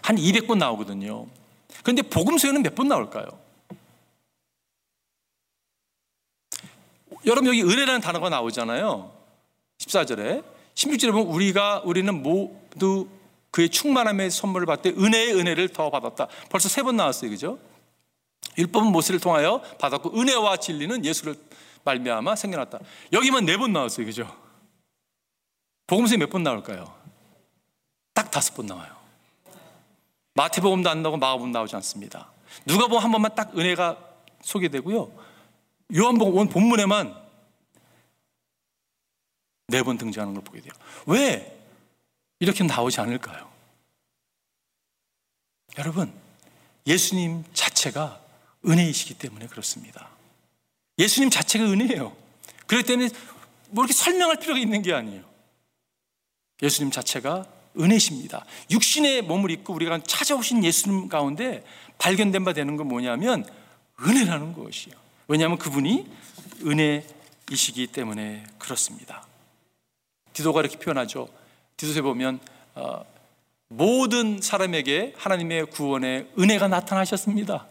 한 0.02 0.14
200번 0.16 0.58
나오거든요. 0.58 1.26
그런데 1.82 2.02
복음서에는 2.02 2.62
몇 2.62 2.76
번 2.76 2.86
나올까요? 2.86 3.26
여러분 7.26 7.46
여기 7.46 7.62
은혜라는 7.62 8.00
단어가 8.00 8.28
나오잖아요. 8.28 9.12
14절에 9.78 10.44
16절에 10.74 11.12
보면 11.12 11.26
우리가 11.28 11.82
우리는 11.84 12.22
모두 12.22 13.08
그의 13.50 13.68
충만함의 13.70 14.30
선물을 14.30 14.66
받되 14.66 14.90
은혜의 14.90 15.34
은혜를 15.34 15.68
더 15.70 15.90
받았다. 15.90 16.28
벌써 16.50 16.68
세 16.68 16.82
번 16.82 16.96
나왔어요. 16.96 17.30
그죠? 17.30 17.58
율법은 18.56 18.92
모세를 18.92 19.20
통하여 19.20 19.60
받았고 19.80 20.18
은혜와 20.18 20.58
진리는 20.58 21.04
예수를 21.04 21.34
말미암아 21.84 22.36
생겨났다. 22.36 22.78
여기만 23.12 23.44
네 23.46 23.56
번 23.56 23.72
나왔어요. 23.72 24.06
그죠? 24.06 24.30
복음서에 25.86 26.18
몇 26.18 26.30
번 26.30 26.42
나올까요? 26.42 26.92
딱 28.14 28.30
다섯 28.30 28.54
번 28.54 28.66
나와요. 28.66 28.96
마태복음도 30.34 30.88
안 30.88 31.02
나오고 31.02 31.16
마가복음 31.18 31.50
나오지 31.50 31.74
않습니다. 31.76 32.30
누가복음 32.66 33.02
한 33.02 33.10
번만 33.10 33.34
딱 33.34 33.56
은혜가 33.58 33.96
소개되고요. 34.42 35.10
요한복음 35.94 36.36
원 36.36 36.48
본문에만 36.48 37.28
네 39.68 39.82
번 39.82 39.98
등장하는 39.98 40.34
걸 40.34 40.42
보게 40.44 40.60
돼요. 40.60 40.72
왜 41.06 41.54
이렇게 42.40 42.64
나오지 42.64 43.00
않을까요? 43.00 43.50
여러분, 45.76 46.12
예수님 46.86 47.44
자체가 47.52 48.20
은혜이시기 48.66 49.14
때문에 49.18 49.46
그렇습니다. 49.46 50.08
예수님 50.98 51.30
자체가 51.30 51.64
은혜예요. 51.64 52.16
그렇기 52.66 52.86
때문에 52.86 53.10
뭐 53.70 53.84
이렇게 53.84 53.92
설명할 53.92 54.38
필요가 54.40 54.58
있는 54.58 54.82
게 54.82 54.94
아니에요. 54.94 55.22
예수님 56.62 56.90
자체가 56.90 57.46
은혜십니다. 57.78 58.44
육신의 58.70 59.22
몸을 59.22 59.50
입고 59.50 59.74
우리가 59.74 60.02
찾아오신 60.02 60.64
예수님 60.64 61.08
가운데 61.08 61.64
발견된 61.98 62.44
바 62.44 62.52
되는 62.52 62.76
건 62.76 62.88
뭐냐면 62.88 63.48
은혜라는 64.00 64.54
것이에요. 64.54 65.07
왜냐하면 65.28 65.58
그분이 65.58 66.10
은혜이시기 66.64 67.88
때문에 67.88 68.44
그렇습니다. 68.58 69.26
디도가 70.32 70.60
이렇게 70.60 70.78
표현하죠. 70.78 71.28
디도서에 71.76 72.00
보면 72.02 72.40
어, 72.74 73.04
모든 73.68 74.40
사람에게 74.40 75.14
하나님의 75.18 75.66
구원의 75.66 76.30
은혜가 76.38 76.68
나타나셨습니다. 76.68 77.66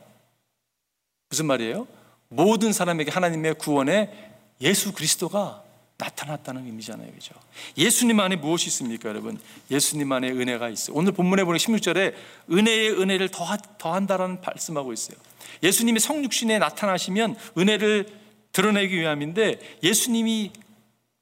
무슨 1.29 1.47
말이에요? 1.47 1.87
모든 2.29 2.71
사람에게 2.71 3.09
하나님의 3.09 3.55
구원의 3.55 4.31
예수 4.61 4.93
그리스도가 4.93 5.63
나타났다는 5.97 6.65
의미잖아요. 6.65 7.11
그죠? 7.11 7.33
예수님 7.75 8.19
안에 8.19 8.35
무엇이 8.35 8.67
있습니까, 8.67 9.09
여러분? 9.09 9.39
예수님 9.71 10.11
안에 10.11 10.29
은혜가 10.29 10.69
있어요. 10.69 10.95
오늘 10.95 11.11
본문에 11.11 11.43
보는 11.43 11.57
16절에 11.57 12.13
은혜의 12.51 12.91
은혜를 13.01 13.29
더하, 13.29 13.57
더한다라는 13.57 14.41
말씀하고 14.41 14.93
있어요. 14.93 15.17
예수님이 15.63 15.99
성육신에 15.99 16.59
나타나시면 16.59 17.35
은혜를 17.57 18.07
드러내기 18.51 18.95
위함인데 18.95 19.59
예수님이 19.81 20.51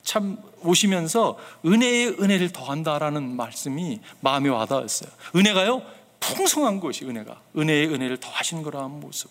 참 0.04 0.38
오시면서 0.62 1.38
은혜의 1.66 2.22
은혜를 2.22 2.52
더한다라는 2.52 3.36
말씀이 3.36 4.00
마음에 4.20 4.50
와닿았어요. 4.50 5.10
은혜가요, 5.36 5.82
풍성한 6.20 6.80
것이 6.80 7.06
은혜가. 7.06 7.42
은혜의 7.58 7.88
은혜를 7.88 8.18
더하시는 8.18 8.62
거라는 8.64 9.00
모습. 9.00 9.30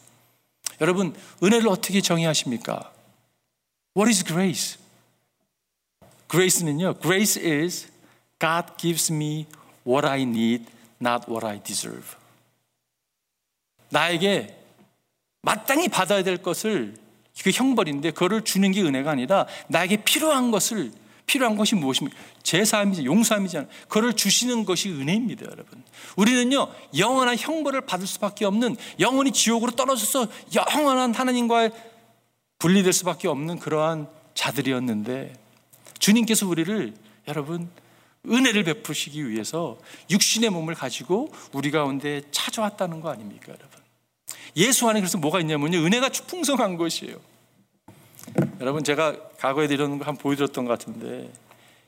여러분, 0.80 1.14
은혜를 1.42 1.68
어떻게 1.68 2.00
정의하십니까? 2.00 2.92
What 3.96 4.08
is 4.10 4.24
grace? 4.24 4.83
Grace는요, 6.34 6.94
grace 7.00 7.40
is 7.40 7.88
God 8.40 8.76
gives 8.76 9.12
me 9.12 9.46
what 9.86 10.06
I 10.06 10.22
need, 10.22 10.66
not 11.00 11.30
what 11.30 11.46
I 11.46 11.62
deserve. 11.62 12.16
나에게 13.90 14.58
마땅히 15.42 15.88
받아야 15.88 16.22
될 16.22 16.38
것을 16.38 16.94
그 17.42 17.50
형벌인데 17.50 18.12
그거를 18.12 18.42
주는 18.42 18.70
게 18.72 18.82
은혜가 18.82 19.10
아니라 19.10 19.46
나에게 19.68 19.98
필요한 19.98 20.50
것을 20.50 20.92
필요한 21.26 21.56
것이 21.56 21.74
무엇입니까? 21.74 22.16
제사함이지 22.42 23.04
용서함이잖아요. 23.04 23.68
그걸 23.88 24.14
주시는 24.14 24.64
것이 24.64 24.90
은혜입니다, 24.90 25.46
여러분. 25.46 25.82
우리는요 26.16 26.68
영원한 26.98 27.36
형벌을 27.38 27.82
받을 27.82 28.06
수밖에 28.06 28.44
없는 28.44 28.76
영원히 29.00 29.32
지옥으로 29.32 29.72
떨어져서 29.72 30.26
영원한 30.54 31.14
하나님과의 31.14 31.70
분리될 32.58 32.92
수밖에 32.92 33.28
없는 33.28 33.58
그러한 33.58 34.08
자들이었는데 34.34 35.43
주님께서 36.04 36.46
우리를 36.46 36.92
여러분 37.28 37.70
은혜를 38.26 38.62
베푸시기 38.64 39.26
위해서 39.26 39.78
육신의 40.10 40.50
몸을 40.50 40.74
가지고 40.74 41.32
우리 41.52 41.70
가운데 41.70 42.20
찾아왔다는 42.30 43.00
거 43.00 43.08
아닙니까, 43.08 43.48
여러분? 43.48 43.80
예수 44.54 44.86
안에 44.86 45.00
그래서 45.00 45.16
뭐가 45.16 45.40
있냐면요. 45.40 45.78
은혜가 45.78 46.10
풍성한 46.26 46.76
것이에요. 46.76 47.16
여러분 48.60 48.84
제가 48.84 49.16
과거에 49.38 49.66
드렸는 49.66 49.98
거 49.98 50.04
한번 50.04 50.22
보여드렸던 50.22 50.66
것 50.66 50.78
같은데 50.78 51.32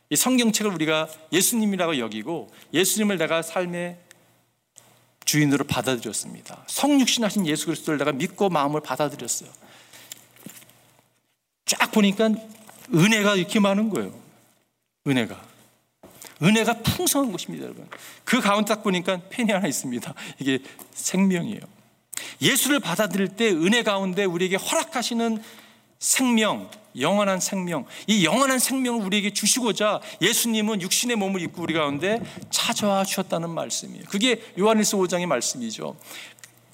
이 0.09 0.17
성경책을 0.17 0.73
우리가 0.73 1.09
예수님이라고 1.33 1.99
여기고 1.99 2.51
예수님을 2.73 3.19
내가 3.19 3.43
삶의 3.43 3.99
주인으로 5.27 5.65
받아들였습니다. 5.65 6.65
성육신하신 6.69 7.47
예수 7.47 7.67
그리스도를 7.67 7.99
내가 7.99 8.13
믿고 8.13 8.49
마음을 8.49 8.81
받아들였어요. 8.81 9.51
쫙 11.67 11.91
보니까 11.91 12.31
은혜가 12.95 13.37
이렇게 13.37 13.61
많은 13.61 13.91
거예요. 13.91 14.13
은혜가. 15.07 15.41
은혜가 16.43 16.75
풍성한 16.83 17.33
것입니다, 17.33 17.65
여러분. 17.65 17.89
그 18.25 18.41
가운데 18.41 18.75
딱 18.75 18.83
보니까 18.83 19.21
펜이 19.31 19.51
하나 19.51 19.67
있습니다. 19.67 20.15
이게 20.39 20.59
생명이에요. 20.93 21.61
예수를 22.41 22.81
받아들일 22.81 23.29
때 23.29 23.51
은혜 23.51 23.83
가운데 23.83 24.25
우리에게 24.25 24.57
허락하시는 24.57 25.43
생명, 25.99 26.71
영원한 26.99 27.41
생명, 27.41 27.87
이 28.07 28.25
영원한 28.25 28.59
생명을 28.59 29.05
우리에게 29.05 29.33
주시고자 29.33 30.01
예수님은 30.21 30.83
육신의 30.83 31.17
몸을 31.17 31.41
입고 31.43 31.63
우리 31.63 31.75
가운데 31.75 32.21
찾아와 32.51 33.05
주셨다는 33.05 33.51
말씀이에요. 33.51 34.05
그게 34.09 34.43
요한일서 34.59 34.97
5장의 34.99 35.27
말씀이죠. 35.27 35.97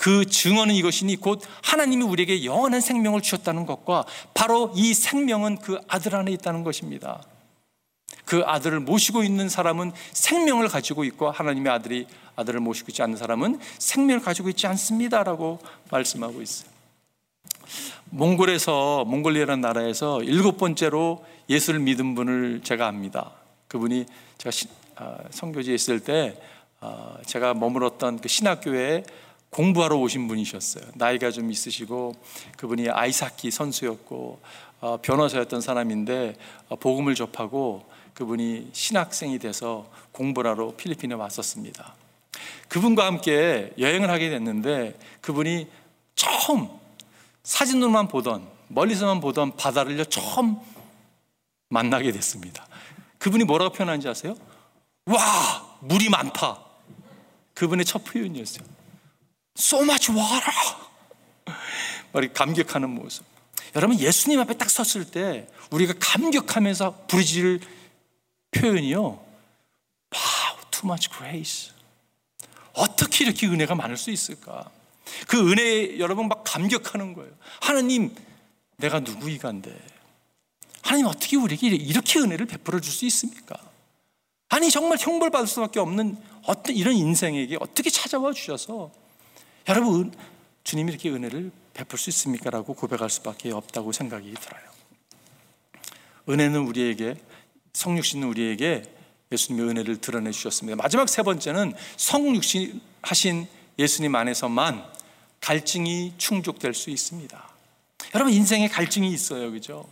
그 0.03 0.25
증언은 0.25 0.75
이것이니 0.75 1.15
곧 1.15 1.41
하나님이 1.63 2.03
우리에게 2.03 2.45
영원한 2.45 2.81
생명을 2.81 3.21
주셨다는 3.21 3.67
것과 3.67 4.05
바로 4.35 4.73
이 4.75 4.95
생명은 4.95 5.59
그 5.59 5.79
아들 5.87 6.17
안에 6.17 6.33
있다는 6.33 6.65
것입니다. 6.65 7.23
그 8.25 8.43
아들을 8.45 8.81
모시고 8.81 9.23
있는 9.23 9.49
사람은 9.49 9.93
생명을 10.13 10.67
가지고 10.67 11.05
있고 11.05 11.31
하나님의 11.31 11.73
아들이 11.73 12.09
아들을 12.35 12.59
모시고 12.59 12.89
있지 12.89 13.01
않는 13.01 13.17
사람은 13.17 13.61
생명을 13.79 14.23
가지고 14.23 14.49
있지 14.49 14.67
않습니다라고 14.67 15.61
말씀하고 15.93 16.43
있어요. 16.43 16.69
몽골에서 18.07 19.05
몽골리아라는 19.05 19.61
나라에서 19.61 20.21
일곱 20.25 20.57
번째로 20.57 21.25
예수를 21.49 21.79
믿은 21.79 22.17
분을 22.17 22.63
제가 22.65 22.89
압니다. 22.89 23.31
그분이 23.69 24.07
제가 24.39 24.51
시, 24.51 24.67
아, 24.97 25.19
성교지에 25.31 25.77
있을 25.77 26.01
때 26.01 26.37
아, 26.81 27.19
제가 27.25 27.55
머물었던 27.55 28.19
그 28.19 28.27
신학교에 28.27 29.05
공부하러 29.53 29.97
오신 29.99 30.29
분이셨어요. 30.29 30.85
나이가 30.95 31.31
좀 31.31 31.51
있으시고 31.51 32.15
그분이 32.57 32.89
아이사키 32.89 33.51
선수였고 33.51 34.41
어, 34.81 34.99
변호사였던 35.03 35.61
사람인데 35.61 36.37
어, 36.71 36.77
복음을 36.77 37.15
접하고 37.15 37.85
그분이 38.15 38.71
신학생이 38.73 39.39
돼서 39.39 39.87
공부를 40.13 40.53
하러 40.53 40.75
필리핀에 40.75 41.15
왔었습니다. 41.15 41.95
그분과 42.69 43.05
함께 43.05 43.73
여행을 43.79 44.09
하게 44.11 44.31
됐는데 44.31 44.99
그분이 45.21 45.69
처음 46.15 46.69
사진으로만 47.43 48.09
보던 48.09 48.49
멀리서만 48.69 49.21
보던 49.21 49.57
바다를 49.57 50.03
처음 50.07 50.57
만나게 51.69 52.11
됐습니다. 52.11 52.67
그분이 53.19 53.45
뭐라고 53.45 53.75
표현하는지 53.75 54.09
아세요? 54.09 54.35
와 55.05 55.79
물이 55.81 56.09
많다. 56.09 56.59
그분의 57.53 57.85
첫 57.85 58.03
표현이었어요. 58.05 58.72
So 59.57 59.83
much 59.83 60.11
water. 60.11 60.53
머리 62.13 62.33
감격하는 62.33 62.91
모습. 62.91 63.25
여러분 63.75 63.99
예수님 63.99 64.39
앞에 64.41 64.55
딱 64.59 64.69
섰을 64.69 65.11
때 65.11 65.49
우리가 65.71 65.95
감격하면서 65.99 67.07
부르짖을 67.09 67.61
표현이요. 68.51 69.01
wow, 69.03 69.23
too 70.71 70.85
much 70.85 71.09
grace. 71.11 71.73
어떻게 72.75 73.25
이렇게 73.25 73.47
은혜가 73.47 73.75
많을 73.75 73.97
수 73.97 74.11
있을까? 74.11 74.71
그 75.27 75.51
은혜 75.51 75.99
여러분 75.99 76.29
막 76.29 76.43
감격하는 76.45 77.15
거예요. 77.15 77.31
하나님, 77.61 78.15
내가 78.77 79.01
누구이간데? 79.01 79.75
하나님 80.83 81.07
어떻게 81.07 81.37
우리에게 81.37 81.69
이렇게 81.69 82.19
은혜를 82.19 82.47
베풀어 82.47 82.81
줄 82.81 82.93
수 82.93 83.05
있습니까? 83.07 83.57
아니 84.49 84.71
정말 84.71 84.99
형벌 85.01 85.31
받을 85.31 85.47
수밖에 85.47 85.81
없는 85.81 86.17
어떤 86.45 86.77
이런 86.77 86.95
인생에게 86.95 87.57
어떻게 87.61 87.89
찾아와 87.89 88.33
주셔서 88.33 88.91
여러분 89.69 90.13
주님이 90.65 90.93
이렇게 90.93 91.11
은혜를 91.11 91.51
베풀 91.75 91.99
수 91.99 92.11
있습니까 92.11 92.51
라고 92.51 92.75
고백할 92.75 93.11
수밖에 93.11 93.51
없다고 93.53 93.93
생각이 93.93 94.33
들어요. 94.35 94.63
은혜는 96.29 96.61
우리에게 96.61 97.17
성육신은 97.73 98.29
우리에게 98.29 98.83
예수님의 99.33 99.71
은혜를 99.71 100.01
드러내 100.01 100.31
주셨습니다. 100.31 100.77
마지막 100.77 101.09
세 101.09 101.23
번째는 101.23 101.73
성육신 101.97 102.81
하신 103.03 103.47
예수님 103.79 104.15
안에서만 104.15 104.85
갈증이 105.41 106.15
충족될 106.19 106.75
수 106.75 106.91
있습니다. 106.91 107.49
여러분 108.15 108.33
인생에 108.33 108.69
갈증이 108.69 109.11
있어요. 109.11 109.51
그죠? 109.51 109.89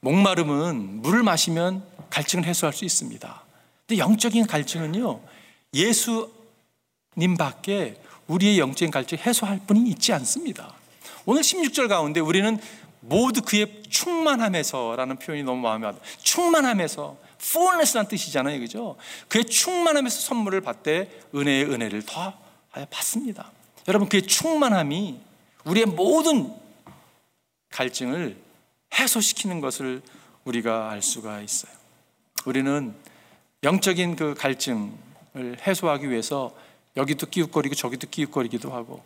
목마름은 0.00 1.02
물을 1.02 1.22
마시면 1.22 1.84
갈증을 2.10 2.44
해소할 2.44 2.72
수 2.72 2.84
있습니다. 2.84 3.44
근데 3.86 3.98
영적인 3.98 4.46
갈증은요. 4.46 5.20
예수님 5.76 7.36
밖에 7.38 8.00
우리의 8.26 8.58
영적인 8.58 8.90
갈증 8.90 9.18
해소할 9.18 9.60
분이 9.66 9.88
있지 9.90 10.12
않습니다. 10.14 10.74
오늘 11.26 11.42
16절 11.42 11.88
가운데 11.88 12.18
우리는 12.20 12.58
모두 13.00 13.42
그의 13.42 13.82
충만함에서라는 13.88 15.18
표현이 15.18 15.44
너무 15.44 15.60
마음에 15.60 15.86
와요. 15.86 15.98
충만함에서 16.22 17.16
fullness라는 17.40 18.08
뜻이잖아요. 18.08 18.58
그죠? 18.58 18.96
그의 19.28 19.44
충만함에서 19.44 20.20
선물을 20.20 20.62
받되 20.62 21.22
은혜의 21.34 21.66
은혜를 21.66 22.02
더하여 22.06 22.86
받습니다. 22.90 23.52
여러분 23.86 24.08
그의 24.08 24.22
충만함이 24.22 25.20
우리의 25.64 25.86
모든 25.86 26.52
갈증을 27.70 28.36
해소시키는 28.94 29.60
것을 29.60 30.02
우리가 30.44 30.90
알 30.90 31.02
수가 31.02 31.42
있어요. 31.42 31.72
우리는 32.46 32.94
영적인 33.62 34.16
그 34.16 34.34
갈증을 34.34 35.05
해소하기 35.36 36.10
위해서 36.10 36.54
여기도 36.96 37.26
끼웃거리고 37.26 37.74
저기도 37.74 38.08
끼웃거리기도 38.08 38.72
하고 38.72 39.02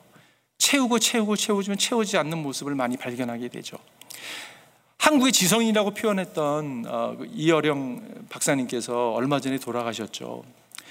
채우고 0.59 0.99
채우고 0.99 1.37
채워주면 1.37 1.79
채우지 1.79 2.17
않는 2.19 2.39
모습을 2.39 2.75
많이 2.75 2.97
발견하게 2.97 3.49
되죠. 3.49 3.79
한국의 4.99 5.33
지성이라고 5.33 5.93
표현했던 5.93 6.85
어, 6.87 7.17
그 7.19 7.27
이어령 7.33 8.27
박사님께서 8.29 9.13
얼마 9.13 9.41
전에 9.41 9.59
돌아가셨죠. 9.59 10.45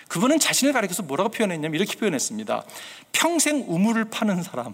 그분은 0.07 0.39
자신을 0.39 0.73
가리켜서 0.73 1.03
뭐라고 1.03 1.29
표현했냐면 1.29 1.79
이렇게 1.79 1.95
표현했습니다. 1.97 2.63
평생 3.11 3.63
우물을 3.67 4.05
파는 4.05 4.41
사람, 4.41 4.73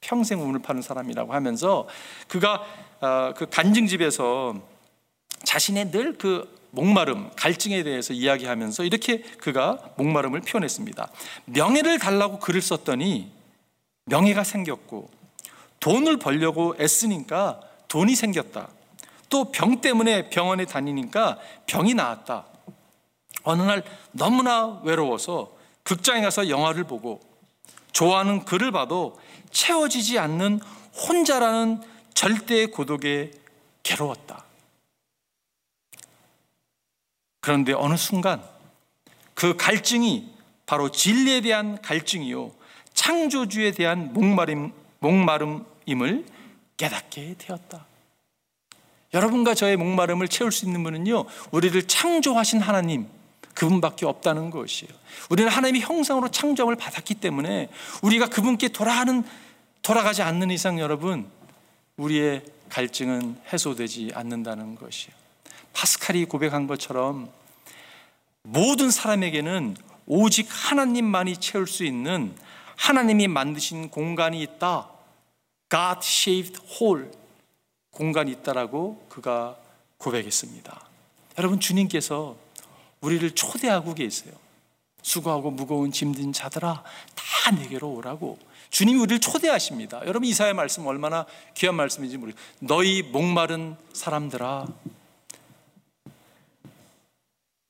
평생 0.00 0.42
우물을 0.42 0.60
파는 0.60 0.82
사람이라고 0.82 1.32
하면서 1.32 1.88
그가 2.26 2.64
어, 3.00 3.32
그 3.36 3.46
간증집에서 3.48 4.60
자신의 5.44 5.90
늘 5.92 6.16
그 6.18 6.61
목마름, 6.72 7.30
갈증에 7.36 7.82
대해서 7.82 8.12
이야기하면서 8.14 8.84
이렇게 8.84 9.20
그가 9.20 9.78
목마름을 9.96 10.40
표현했습니다. 10.40 11.08
명예를 11.44 11.98
달라고 11.98 12.38
글을 12.38 12.62
썼더니 12.62 13.30
명예가 14.06 14.42
생겼고 14.42 15.10
돈을 15.80 16.16
벌려고 16.16 16.74
애쓰니까 16.80 17.60
돈이 17.88 18.14
생겼다. 18.14 18.68
또 19.28 19.50
병 19.50 19.80
때문에 19.80 20.28
병원에 20.30 20.64
다니니까 20.64 21.38
병이 21.66 21.94
나았다. 21.94 22.46
어느 23.44 23.62
날 23.62 23.82
너무나 24.12 24.80
외로워서 24.84 25.52
극장에 25.82 26.20
가서 26.22 26.48
영화를 26.48 26.84
보고 26.84 27.20
좋아하는 27.92 28.44
글을 28.44 28.72
봐도 28.72 29.18
채워지지 29.50 30.18
않는 30.18 30.60
혼자라는 31.08 31.82
절대의 32.14 32.68
고독에 32.68 33.30
괴로웠다. 33.82 34.44
그런데 37.42 37.72
어느 37.72 37.96
순간 37.96 38.42
그 39.34 39.56
갈증이 39.56 40.32
바로 40.64 40.90
진리에 40.90 41.40
대한 41.42 41.82
갈증이요. 41.82 42.52
창조주에 42.94 43.72
대한 43.72 44.12
목마름, 44.12 44.72
목마름임을 45.00 46.24
깨닫게 46.76 47.34
되었다. 47.38 47.84
여러분과 49.12 49.54
저의 49.54 49.76
목마름을 49.76 50.28
채울 50.28 50.52
수 50.52 50.64
있는 50.64 50.84
분은요, 50.84 51.24
우리를 51.50 51.86
창조하신 51.86 52.60
하나님, 52.60 53.08
그분밖에 53.54 54.06
없다는 54.06 54.50
것이에요. 54.50 54.92
우리는 55.28 55.50
하나님의 55.50 55.82
형상으로 55.82 56.30
창조을 56.30 56.76
받았기 56.76 57.16
때문에 57.16 57.68
우리가 58.02 58.28
그분께 58.28 58.68
돌아가는, 58.68 59.24
돌아가지 59.82 60.22
않는 60.22 60.50
이상 60.52 60.78
여러분, 60.78 61.28
우리의 61.96 62.42
갈증은 62.68 63.36
해소되지 63.52 64.12
않는다는 64.14 64.76
것이에요. 64.76 65.21
파스칼이 65.72 66.24
고백한 66.26 66.66
것처럼 66.66 67.30
모든 68.42 68.90
사람에게는 68.90 69.76
오직 70.06 70.48
하나님만이 70.50 71.36
채울 71.38 71.66
수 71.66 71.84
있는 71.84 72.34
하나님이 72.76 73.28
만드신 73.28 73.90
공간이 73.90 74.42
있다. 74.42 74.88
God 75.70 76.00
shaped 76.02 76.60
hole. 76.74 77.08
공간이 77.90 78.32
있다라고 78.32 79.06
그가 79.08 79.56
고백했습니다. 79.98 80.88
여러분, 81.38 81.60
주님께서 81.60 82.36
우리를 83.00 83.30
초대하고 83.32 83.94
계세요. 83.94 84.34
수고하고 85.02 85.50
무거운 85.50 85.92
짐진 85.92 86.32
자들아, 86.32 86.82
다 87.14 87.50
내게로 87.52 87.90
오라고. 87.90 88.38
주님이 88.70 88.98
우리를 89.00 89.20
초대하십니다. 89.20 90.00
여러분, 90.06 90.24
이사의 90.24 90.54
말씀 90.54 90.86
얼마나 90.86 91.26
귀한 91.54 91.74
말씀인지 91.74 92.16
모르겠어요. 92.16 92.44
너희 92.60 93.02
목마른 93.02 93.76
사람들아, 93.92 94.66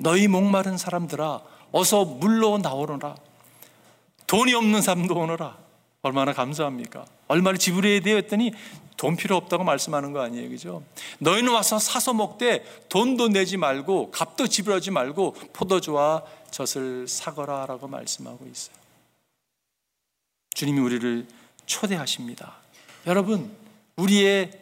너희 0.02 0.26
목마른 0.26 0.76
사람들아 0.76 1.40
어서 1.70 2.04
물로 2.04 2.58
나오너라 2.58 3.14
돈이 4.26 4.52
없는 4.54 4.82
사람도 4.82 5.14
오너라 5.14 5.56
얼마나 6.02 6.32
감사합니까? 6.32 7.06
얼마를 7.28 7.58
지불해야 7.58 8.00
돼요 8.00 8.16
했더니 8.16 8.52
돈 8.96 9.16
필요 9.16 9.36
없다고 9.36 9.64
말씀하는 9.64 10.12
거 10.12 10.20
아니에요 10.20 10.48
그죠? 10.50 10.82
너희는 11.20 11.52
와서 11.52 11.78
사서 11.78 12.14
먹되 12.14 12.64
돈도 12.88 13.28
내지 13.28 13.56
말고 13.56 14.10
값도 14.10 14.48
지불하지 14.48 14.90
말고 14.90 15.34
포도주와 15.52 16.22
젖을 16.50 17.06
사거라 17.08 17.66
라고 17.66 17.86
말씀하고 17.86 18.46
있어요 18.50 18.76
주님이 20.54 20.80
우리를 20.80 21.26
초대하십니다 21.66 22.54
여러분 23.06 23.54
우리의 23.96 24.61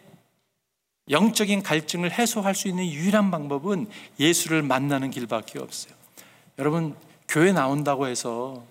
영적인 1.10 1.62
갈증을 1.62 2.12
해소할 2.12 2.54
수 2.54 2.68
있는 2.68 2.86
유일한 2.86 3.30
방법은 3.30 3.88
예수를 4.18 4.62
만나는 4.62 5.10
길밖에 5.10 5.58
없어요. 5.58 5.92
여러분, 6.58 6.96
교회 7.28 7.52
나온다고 7.52 8.06
해서 8.06 8.64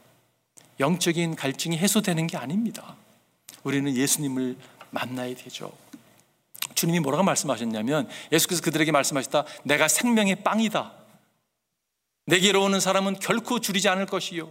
영적인 0.80 1.36
갈증이 1.36 1.78
해소되는 1.78 2.28
게 2.28 2.38
아닙니다. 2.38 2.96
우리는 3.64 3.94
예수님을 3.96 4.56
만나야 4.92 5.36
되죠. 5.36 5.72
주님이 6.76 7.02
뭐라고 7.02 7.24
말씀하셨냐면 7.24 8.08
예수께서 8.32 8.62
그들에게 8.62 8.92
말씀하셨다. 8.92 9.46
내가 9.64 9.88
생명의 9.88 10.44
빵이다. 10.44 10.94
내게로 12.26 12.64
오는 12.64 12.80
사람은 12.80 13.16
결코 13.20 13.60
줄이지 13.60 13.90
않을 13.90 14.06
것이요. 14.06 14.50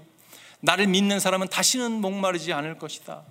나를 0.61 0.88
믿는 0.88 1.20
사람은 1.20 1.48
다시는 1.48 1.92
목마르지 2.01 2.53
않을 2.53 2.79
것이다. 2.79 3.22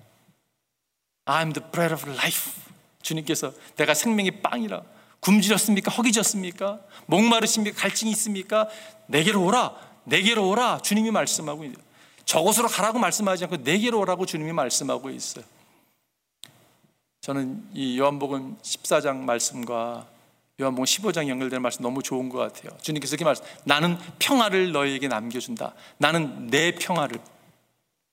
I'm 1.26 1.54
the 1.54 1.72
bread 1.72 1.94
of 1.94 2.10
life. 2.10 2.67
주님께서 3.08 3.54
내가 3.78 3.94
생명의 3.94 4.42
빵이라 4.42 4.82
굶주렸습니까? 5.22 5.92
허기졌습니까? 5.92 6.80
목마르십니까? 7.06 7.80
갈증이 7.80 8.12
있습니까? 8.12 8.68
내게로 9.08 9.44
오라. 9.46 9.76
내게로 10.04 10.50
오라. 10.50 10.80
주님이 10.82 11.12
말씀하고 11.12 11.64
있어요. 11.64 11.78
저곳으로 12.26 12.68
가라고 12.68 13.00
말씀하지 13.00 13.46
않고 13.46 13.58
내게로 13.58 14.00
오라고 14.00 14.26
주님이 14.26 14.52
말씀하고 14.52 15.10
있어요. 15.10 15.46
저는 17.22 17.64
이 17.74 17.98
요한복음 17.98 18.58
14장 18.62 19.18
말씀과 19.18 20.06
요한복음 20.60 20.86
15장 20.86 21.28
연결되는 21.28 21.62
말씀 21.62 21.82
너무 21.84 22.04
좋은 22.04 22.30
것 22.30 22.38
같아요. 22.40 22.78
주님께서 22.82 23.16
이렇게 23.16 23.26
말씀, 23.26 23.44
나는 23.64 23.98
평화를 24.20 24.72
너에게 24.72 25.08
남겨준다. 25.08 25.74
나는 25.98 26.48
내 26.48 26.74
평화를. 26.76 27.20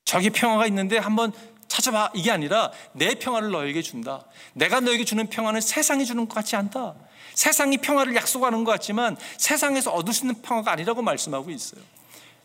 저기 0.04 0.30
평화가 0.30 0.66
있는데 0.66 0.98
한번 0.98 1.33
찾아봐. 1.75 2.13
이게 2.15 2.31
아니라 2.31 2.71
내 2.93 3.17
평화를 3.17 3.51
너에게 3.51 3.83
준다. 3.83 4.25
내가 4.53 4.79
너에게 4.79 5.05
주는 5.05 5.27
평화는 5.27 5.61
세상이 5.61 6.07
주는 6.07 6.29
것 6.29 6.35
같지 6.35 6.55
않다. 6.55 6.95
세상이 7.35 7.79
평화를 7.79 8.15
약속하는 8.15 8.63
것 8.63 8.71
같지만 8.71 9.17
세상에서 9.39 9.91
얻을 9.91 10.15
수 10.15 10.25
있는 10.25 10.41
평화가 10.41 10.71
아니라고 10.71 11.03
말씀하고 11.03 11.51
있어요. 11.51 11.83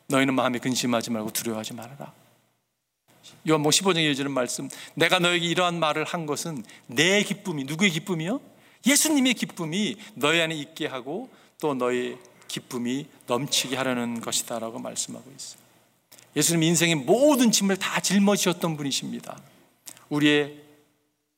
너희는 0.08 0.34
마음에 0.34 0.58
근심하지 0.58 1.12
말고 1.12 1.30
두려워하지 1.30 1.76
말아라. 1.76 2.12
요한복 3.48 3.72
15장에 3.72 4.08
이어지는 4.08 4.32
말씀 4.32 4.68
내가 4.96 5.20
너에게 5.20 5.46
이러한 5.46 5.80
말을 5.80 6.06
한 6.06 6.26
것은 6.26 6.63
내 6.88 7.22
기쁨이 7.22 7.65
누구의 7.65 7.92
기쁨이요? 7.92 8.42
예수님의 8.88 9.36
기쁨이 9.36 9.98
너희 10.15 10.42
안에 10.42 10.56
있게 10.56 10.88
하고 10.88 11.30
또 11.62 11.76
너의 11.76 12.18
기쁨이 12.48 13.08
넘치게 13.28 13.78
하려는 13.78 14.22
것이다라고 14.22 14.80
말씀하고 14.80 15.32
있어요. 15.38 15.59
예수님 16.39 16.63
인생의 16.63 16.95
모든 16.95 17.52
짐을 17.52 17.75
다 17.75 17.99
짊어지셨던 17.99 18.78
분이십니다. 18.78 19.41
우리의 20.08 20.58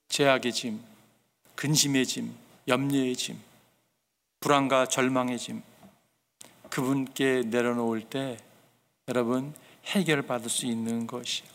죄악의 0.10 0.54
짐, 0.54 0.80
근심의 1.56 2.06
짐, 2.06 2.32
염려의 2.68 3.16
짐, 3.16 3.42
불안과 4.40 4.86
절망의 4.86 5.40
짐, 5.40 5.64
그분께 6.70 7.46
내려놓을 7.48 8.02
때 8.12 8.38
여러분 9.08 9.56
해결받을 9.86 10.52
수 10.52 10.68
있는 10.68 11.08
것이요. 11.08 11.48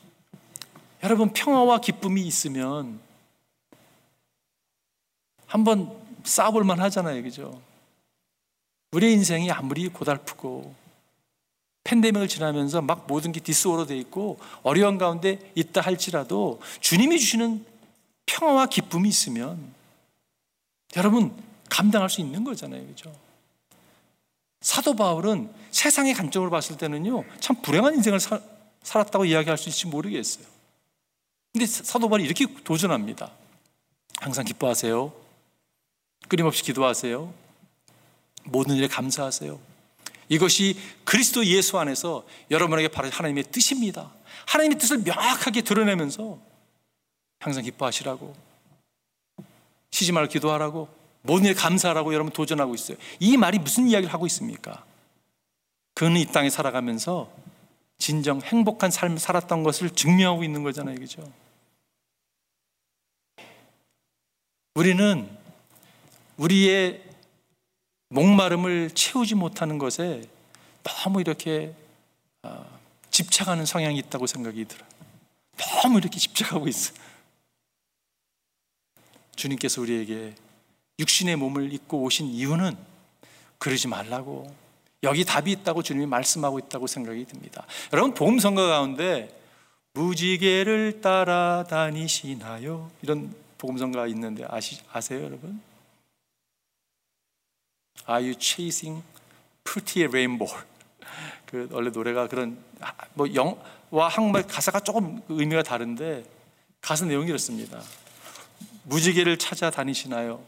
여러분 1.04 1.32
평화와 1.32 1.80
기쁨이 1.80 2.22
있으면 2.22 2.98
한번 5.46 5.96
싸워볼만 6.24 6.80
하잖아요, 6.80 7.22
그죠? 7.22 7.62
우리 8.90 9.12
인생이 9.12 9.52
아무리 9.52 9.88
고달프고 9.88 10.86
팬데믹을 11.87 12.27
지나면서 12.27 12.83
막 12.83 13.07
모든 13.07 13.31
게 13.31 13.38
디스오로 13.38 13.87
돼 13.87 13.96
있고 13.99 14.38
어려운 14.64 14.99
가운데 14.99 15.38
있다 15.55 15.81
할지라도 15.81 16.61
주님이 16.81 17.20
주시는 17.20 17.64
평화와 18.27 18.66
기쁨이 18.66 19.09
있으면 19.09 19.72
여러분 20.96 21.33
감당할 21.70 22.11
수 22.11 22.20
있는 22.20 22.42
거잖아요. 22.42 22.85
그죠? 22.88 23.14
사도 24.61 24.96
바울은 24.96 25.49
세상의 25.70 26.14
관점으로 26.14 26.51
봤을 26.51 26.77
때는요, 26.77 27.25
참 27.38 27.62
불행한 27.62 27.94
인생을 27.94 28.18
사, 28.18 28.40
살았다고 28.83 29.25
이야기할 29.27 29.57
수 29.57 29.68
있을지 29.68 29.87
모르겠어요. 29.87 30.44
근데 31.53 31.66
사도 31.66 32.09
바울이 32.09 32.25
이렇게 32.25 32.46
도전합니다. 32.64 33.31
항상 34.18 34.44
기뻐하세요. 34.44 35.12
끊임없이 36.27 36.64
기도하세요. 36.64 37.33
모든 38.44 38.75
일에 38.75 38.88
감사하세요. 38.88 39.65
이것이 40.28 40.78
그리스도 41.04 41.44
예수 41.46 41.78
안에서 41.78 42.26
여러분에게 42.50 42.88
바로 42.88 43.08
하나님의 43.10 43.44
뜻입니다. 43.44 44.12
하나님의 44.46 44.78
뜻을 44.78 44.98
명확하게 44.98 45.62
드러내면서 45.62 46.38
항상 47.38 47.62
기뻐하시라고 47.62 48.34
쉬지 49.90 50.12
말고 50.12 50.30
기도하라고 50.30 50.88
모든 51.22 51.46
일 51.46 51.54
감사하라고 51.54 52.14
여러분 52.14 52.32
도전하고 52.32 52.74
있어요. 52.74 52.96
이 53.18 53.36
말이 53.36 53.58
무슨 53.58 53.88
이야기를 53.88 54.12
하고 54.12 54.26
있습니까? 54.26 54.84
그는 55.94 56.16
이 56.16 56.26
땅에 56.26 56.50
살아가면서 56.50 57.30
진정 57.98 58.40
행복한 58.42 58.90
삶을 58.90 59.18
살았던 59.18 59.62
것을 59.62 59.90
증명하고 59.90 60.44
있는 60.44 60.62
거잖아요. 60.62 60.96
그죠? 60.96 61.22
우리는 64.74 65.28
우리의 66.36 67.05
목마름을 68.08 68.90
채우지 68.90 69.34
못하는 69.34 69.78
것에 69.78 70.28
너무 70.82 71.20
이렇게 71.20 71.74
아, 72.42 72.64
집착하는 73.10 73.66
성향이 73.66 73.98
있다고 73.98 74.26
생각이 74.26 74.64
들어요. 74.66 74.86
너무 75.56 75.98
이렇게 75.98 76.18
집착하고 76.18 76.68
있어. 76.68 76.92
주님께서 79.34 79.80
우리에게 79.80 80.34
육신의 80.98 81.36
몸을 81.36 81.72
입고 81.72 82.02
오신 82.02 82.26
이유는 82.26 82.76
그러지 83.58 83.88
말라고 83.88 84.54
여기 85.02 85.24
답이 85.24 85.50
있다고 85.52 85.82
주님이 85.82 86.06
말씀하고 86.06 86.58
있다고 86.58 86.86
생각이 86.86 87.24
듭니다. 87.26 87.66
여러분 87.92 88.14
복음 88.14 88.38
선거 88.38 88.66
가운데 88.66 89.28
무지개를 89.92 91.00
따라다니시나요? 91.00 92.90
이런 93.02 93.34
복음 93.58 93.78
선거가 93.78 94.06
있는데 94.08 94.44
아시, 94.48 94.78
아세요, 94.92 95.24
여러분? 95.24 95.60
Are 98.09 98.24
you 98.24 98.35
chasing 98.38 99.02
pretty 99.64 100.04
rainbow? 100.04 100.52
그 101.46 101.68
원래 101.70 101.90
노래가 101.90 102.28
그런 102.28 102.62
뭐 103.14 103.26
영와 103.35 104.09
한국말 104.09 104.46
가사가 104.46 104.80
조금 104.80 105.22
의미가 105.28 105.62
다른데 105.62 106.24
가사 106.80 107.04
내용이 107.04 107.28
이렇습니다. 107.28 107.80
무지개를 108.85 109.38
찾아다니시나요? 109.38 110.40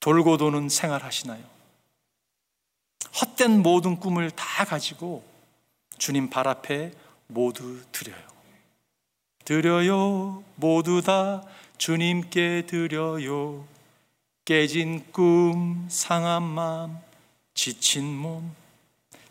돌고 0.00 0.36
도는 0.36 0.68
생활하시나요? 0.68 1.42
헛된 3.20 3.62
모든 3.62 3.98
꿈을 3.98 4.30
다 4.30 4.64
가지고 4.64 5.24
주님 5.98 6.30
발 6.30 6.46
앞에 6.48 6.92
모두 7.26 7.80
드려요. 7.90 8.22
드려요. 9.44 10.42
모두 10.56 11.02
다 11.02 11.42
주님께 11.78 12.64
드려요. 12.66 13.66
깨진 14.44 15.10
꿈, 15.10 15.88
상한 15.88 16.42
마음, 16.42 16.98
지친 17.54 18.04
몸. 18.04 18.54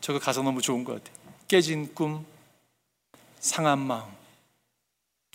저거 0.02 0.18
가사 0.18 0.42
너무 0.42 0.62
좋은 0.62 0.84
것 0.84 1.04
같아요. 1.04 1.34
깨진 1.48 1.94
꿈, 1.94 2.26
상한 3.40 3.78
마음, 3.80 4.12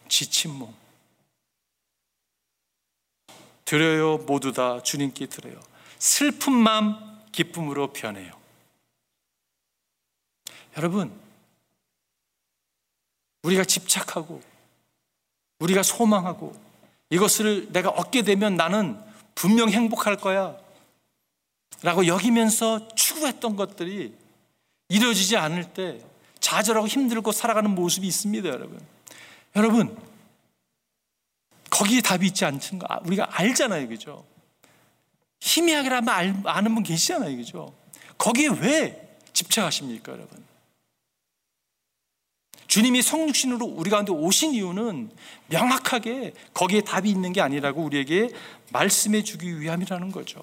지친 0.08 0.52
몸. 0.52 0.74
드려요 3.64 4.18
모두 4.18 4.52
다 4.52 4.82
주님께 4.82 5.26
드려요. 5.26 5.60
슬픈 5.98 6.52
마음 6.54 6.96
기쁨으로 7.30 7.92
변해요. 7.92 8.32
여러분, 10.76 11.12
우리가 13.42 13.64
집착하고 13.64 14.42
우리가 15.60 15.82
소망하고 15.82 16.58
이것을 17.10 17.72
내가 17.72 17.90
얻게 17.90 18.22
되면 18.22 18.56
나는 18.56 19.07
분명 19.38 19.70
행복할 19.70 20.16
거야. 20.16 20.56
라고 21.82 22.08
여기면서 22.08 22.88
추구했던 22.88 23.54
것들이 23.54 24.12
이루어지지 24.88 25.36
않을 25.36 25.72
때 25.74 26.00
좌절하고 26.40 26.88
힘들고 26.88 27.30
살아가는 27.30 27.72
모습이 27.72 28.04
있습니다, 28.04 28.48
여러분. 28.48 28.84
여러분, 29.54 29.96
거기에 31.70 32.00
답이 32.00 32.26
있지 32.26 32.44
않습니까? 32.46 33.00
우리가 33.04 33.28
알잖아요, 33.30 33.88
그죠? 33.88 34.24
희미하게라면 35.38 36.42
아는 36.44 36.74
분 36.74 36.82
계시잖아요, 36.82 37.36
그죠? 37.36 37.72
거기에 38.18 38.48
왜 38.48 39.16
집착하십니까, 39.32 40.12
여러분? 40.14 40.47
주님이 42.68 43.02
성육신으로 43.02 43.64
우리 43.64 43.90
가운데 43.90 44.12
오신 44.12 44.52
이유는 44.54 45.10
명확하게 45.48 46.34
거기에 46.54 46.82
답이 46.82 47.10
있는 47.10 47.32
게 47.32 47.40
아니라고 47.40 47.82
우리에게 47.82 48.30
말씀해 48.70 49.22
주기 49.24 49.58
위함이라는 49.60 50.12
거죠. 50.12 50.42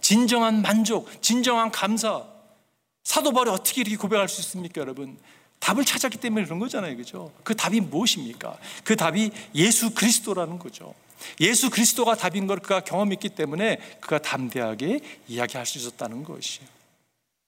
진정한 0.00 0.62
만족, 0.62 1.22
진정한 1.22 1.70
감사. 1.70 2.24
사도 3.04 3.32
바울이 3.32 3.50
어떻게 3.50 3.80
이렇게 3.80 3.96
고백할 3.96 4.28
수 4.28 4.40
있습니까, 4.40 4.80
여러분? 4.80 5.16
답을 5.60 5.84
찾았기 5.84 6.18
때문에 6.18 6.44
그런 6.44 6.58
거잖아요. 6.58 6.96
그죠? 6.96 7.32
그 7.44 7.54
답이 7.54 7.80
무엇입니까? 7.80 8.56
그 8.82 8.96
답이 8.96 9.30
예수 9.54 9.94
그리스도라는 9.94 10.58
거죠. 10.58 10.94
예수 11.38 11.70
그리스도가 11.70 12.16
답인 12.16 12.46
걸 12.46 12.58
그가 12.58 12.80
경험했기 12.80 13.28
때문에 13.30 13.76
그가 14.00 14.18
담대하게 14.18 15.00
이야기할 15.28 15.66
수 15.66 15.78
있었다는 15.78 16.24
것이에요. 16.24 16.79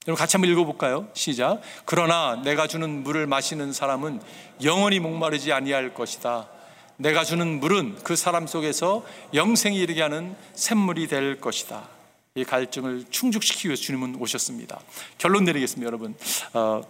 여러분 0.07 0.19
같이 0.19 0.37
한번 0.37 0.51
읽어볼까요? 0.51 1.09
시작. 1.15 1.61
그러나 1.85 2.41
내가 2.43 2.67
주는 2.67 3.05
물을 3.05 3.27
마시는 3.27 3.73
사람은 3.73 4.21
영원히 4.65 4.99
목마르지 4.99 5.53
아니할 5.53 5.95
것이다. 5.95 6.49
내가 6.97 7.25
주는 7.25 7.61
물은 7.61 8.01
그 8.03 8.17
사람 8.17 8.47
속에서 8.47 9.05
영생이 9.33 9.77
이르게 9.77 10.03
하는 10.03 10.37
샘물이 10.55 11.07
될 11.07 11.41
것이다. 11.41 11.89
이 12.35 12.45
갈증을 12.45 13.05
충족시키기 13.11 13.69
위해서 13.69 13.83
주님은 13.83 14.17
오셨습니다. 14.17 14.81
결론 15.19 15.45
내리겠습니다, 15.45 15.87
여러분. 15.87 16.17
어, 16.55 16.83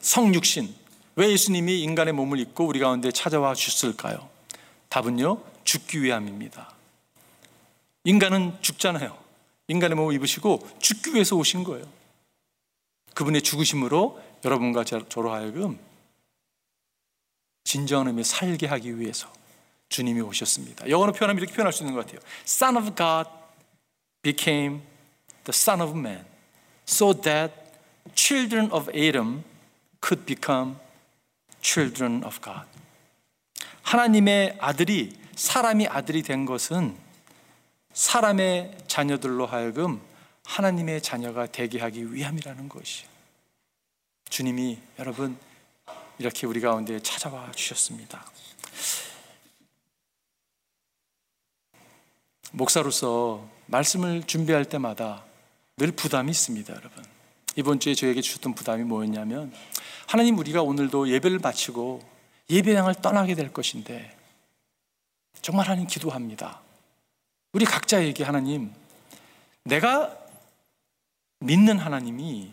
성육신. 0.00 0.74
왜 1.16 1.30
예수님이 1.30 1.82
인간의 1.82 2.14
몸을 2.14 2.38
입고 2.40 2.66
우리 2.66 2.78
가운데 2.78 3.10
찾아와 3.10 3.54
주셨을까요? 3.54 4.28
답은요, 4.88 5.40
죽기 5.64 6.02
위함입니다. 6.02 6.72
인간은 8.04 8.56
죽잖아요. 8.60 9.23
인간의 9.68 9.96
몸을 9.96 10.14
입으시고 10.14 10.68
죽기 10.80 11.14
위해서 11.14 11.36
오신 11.36 11.64
거예요. 11.64 11.86
그분의 13.14 13.42
죽으심으로 13.42 14.20
여러분과 14.44 14.84
저로 14.84 15.32
하여금 15.32 15.78
진정한 17.64 18.08
의미 18.08 18.24
살게 18.24 18.66
하기 18.66 18.98
위해서 18.98 19.32
주님이 19.88 20.20
오셨습니다. 20.20 20.88
영어로 20.90 21.12
표현하면 21.12 21.42
이렇게 21.42 21.54
표현할 21.54 21.72
수 21.72 21.82
있는 21.82 21.94
것 21.94 22.04
같아요. 22.04 22.20
Son 22.44 22.76
of 22.76 22.94
God 22.94 23.30
became 24.22 24.82
the 25.44 25.50
Son 25.50 25.80
of 25.80 25.96
Man 25.96 26.24
so 26.86 27.14
that 27.14 27.54
children 28.14 28.70
of 28.70 28.90
Adam 28.90 29.44
could 30.00 30.26
become 30.26 30.76
children 31.62 32.22
of 32.24 32.40
God. 32.40 32.66
하나님의 33.82 34.58
아들이 34.60 35.16
사람이 35.36 35.86
아들이 35.86 36.22
된 36.22 36.44
것은 36.44 36.96
사람의 37.94 38.76
자녀들로 38.88 39.46
하여금 39.46 40.00
하나님의 40.44 41.00
자녀가 41.00 41.46
되게 41.46 41.80
하기 41.80 42.12
위함이라는 42.12 42.68
것이 42.68 43.04
주님이 44.28 44.78
여러분 44.98 45.38
이렇게 46.18 46.46
우리 46.46 46.60
가운데 46.60 47.00
찾아와 47.00 47.50
주셨습니다. 47.52 48.24
목사로서 52.52 53.48
말씀을 53.66 54.24
준비할 54.24 54.64
때마다 54.64 55.24
늘 55.76 55.90
부담이 55.90 56.30
있습니다, 56.30 56.72
여러분. 56.72 57.04
이번 57.56 57.80
주에 57.80 57.94
저에게 57.94 58.20
주셨던 58.20 58.54
부담이 58.54 58.84
뭐였냐면 58.84 59.52
하나님 60.06 60.38
우리가 60.38 60.62
오늘도 60.62 61.08
예배를 61.08 61.38
마치고 61.38 62.02
예배당을 62.50 62.96
떠나게 62.96 63.34
될 63.34 63.52
것인데 63.52 64.16
정말 65.42 65.66
하나님 65.66 65.86
기도합니다. 65.86 66.63
우리 67.54 67.64
각자에게 67.64 68.24
하나님 68.24 68.74
내가 69.62 70.18
믿는 71.38 71.78
하나님이 71.78 72.50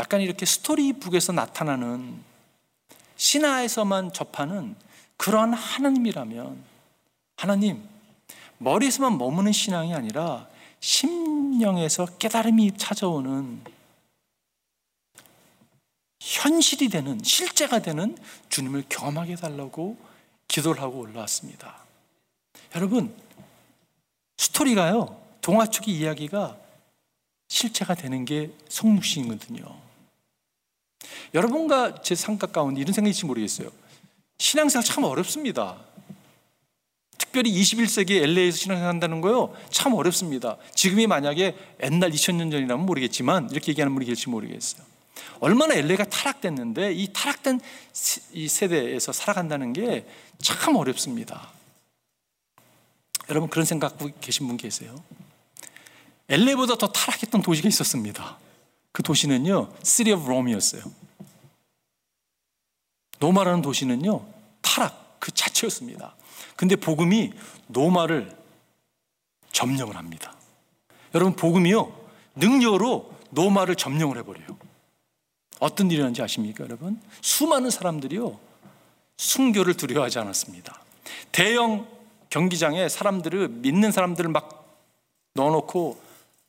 약간 0.00 0.20
이렇게 0.20 0.44
스토리북에서 0.44 1.32
나타나는 1.32 2.20
신화에서만 3.14 4.12
접하는 4.12 4.74
그러한 5.16 5.54
하나님이라면 5.54 6.64
하나님 7.36 7.88
머리에서만 8.58 9.16
머무는 9.16 9.52
신앙이 9.52 9.94
아니라 9.94 10.48
심령에서 10.80 12.06
깨달음이 12.18 12.76
찾아오는 12.76 13.62
현실이 16.18 16.88
되는 16.88 17.22
실제가 17.22 17.78
되는 17.78 18.18
주님을 18.48 18.86
경험하게 18.88 19.32
해달라고 19.32 19.96
기도를 20.48 20.82
하고 20.82 20.98
올라왔습니다. 20.98 21.84
여러분 22.74 23.14
스토리가요 24.40 25.20
동화책의 25.42 25.94
이야기가 25.94 26.56
실체가 27.48 27.94
되는 27.94 28.24
게 28.24 28.50
성육신이거든요. 28.68 29.64
여러분과 31.34 32.00
제 32.02 32.14
생각 32.14 32.52
가운데 32.52 32.80
이런 32.80 32.94
생각일지 32.94 33.26
모르겠어요. 33.26 33.70
신앙생활 34.38 34.84
참 34.84 35.04
어렵습니다. 35.04 35.76
특별히 37.18 37.52
21세기 37.52 38.22
LA에서 38.22 38.56
신앙생활 38.56 38.88
한다는 38.88 39.20
거요. 39.20 39.54
참 39.70 39.92
어렵습니다. 39.92 40.56
지금이 40.74 41.06
만약에 41.06 41.54
옛날 41.82 42.10
2000년 42.10 42.50
전이라면 42.50 42.86
모르겠지만 42.86 43.50
이렇게 43.50 43.72
얘기하는 43.72 43.92
분이 43.94 44.06
계실지 44.06 44.30
모르겠어요. 44.30 44.82
얼마나 45.40 45.74
LA가 45.74 46.04
타락됐는데 46.04 46.94
이 46.94 47.12
타락된 47.12 47.60
이 48.32 48.48
세대에서 48.48 49.12
살아간다는 49.12 49.74
게 49.74 50.06
참 50.40 50.76
어렵습니다. 50.76 51.48
여러분 53.30 53.48
그런 53.48 53.64
생각 53.64 53.96
갖고 53.96 54.10
계신 54.20 54.46
분 54.46 54.56
계세요? 54.56 55.02
LA보다 56.28 56.76
더 56.76 56.88
타락했던 56.88 57.42
도시가 57.42 57.68
있었습니다. 57.68 58.38
그 58.92 59.02
도시는요, 59.02 59.72
City 59.82 60.12
of 60.12 60.28
Rome이었어요. 60.28 60.82
로마라는 63.20 63.62
도시는요, 63.62 64.26
타락 64.60 65.16
그 65.20 65.30
자체였습니다. 65.32 66.14
근데 66.56 66.76
복음이 66.76 67.32
로마를 67.68 68.36
점령을 69.52 69.96
합니다. 69.96 70.34
여러분, 71.14 71.34
복음이요, 71.36 71.92
능력으로 72.36 73.14
로마를 73.30 73.76
점령을 73.76 74.18
해버려요. 74.18 74.58
어떤 75.60 75.86
일이 75.86 75.96
일어난지 75.96 76.22
아십니까, 76.22 76.64
여러분? 76.64 77.00
수많은 77.20 77.70
사람들이요, 77.70 78.38
순교를 79.16 79.74
두려워하지 79.74 80.18
않았습니다. 80.18 80.82
대형 81.32 81.99
경기장에 82.30 82.88
사람들을, 82.88 83.48
믿는 83.48 83.92
사람들을 83.92 84.30
막 84.30 84.78
넣어놓고 85.34 86.00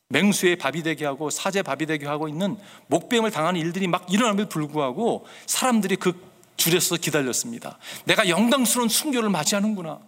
맹수의 0.09 0.57
밥이 0.57 0.83
되게 0.83 1.05
하고 1.05 1.29
사제 1.29 1.61
밥이 1.61 1.85
되게 1.85 2.05
하고 2.05 2.27
있는 2.27 2.57
목뱀을 2.87 3.31
당하는 3.31 3.59
일들이 3.59 3.87
막 3.87 4.05
일어남에도 4.11 4.49
불구하고 4.49 5.25
사람들이 5.45 5.95
그 5.95 6.13
줄에서 6.57 6.97
기다렸습니다. 6.97 7.79
내가 8.05 8.29
영광스러운 8.29 8.89
순교를 8.89 9.29
맞이하는구나. 9.29 9.99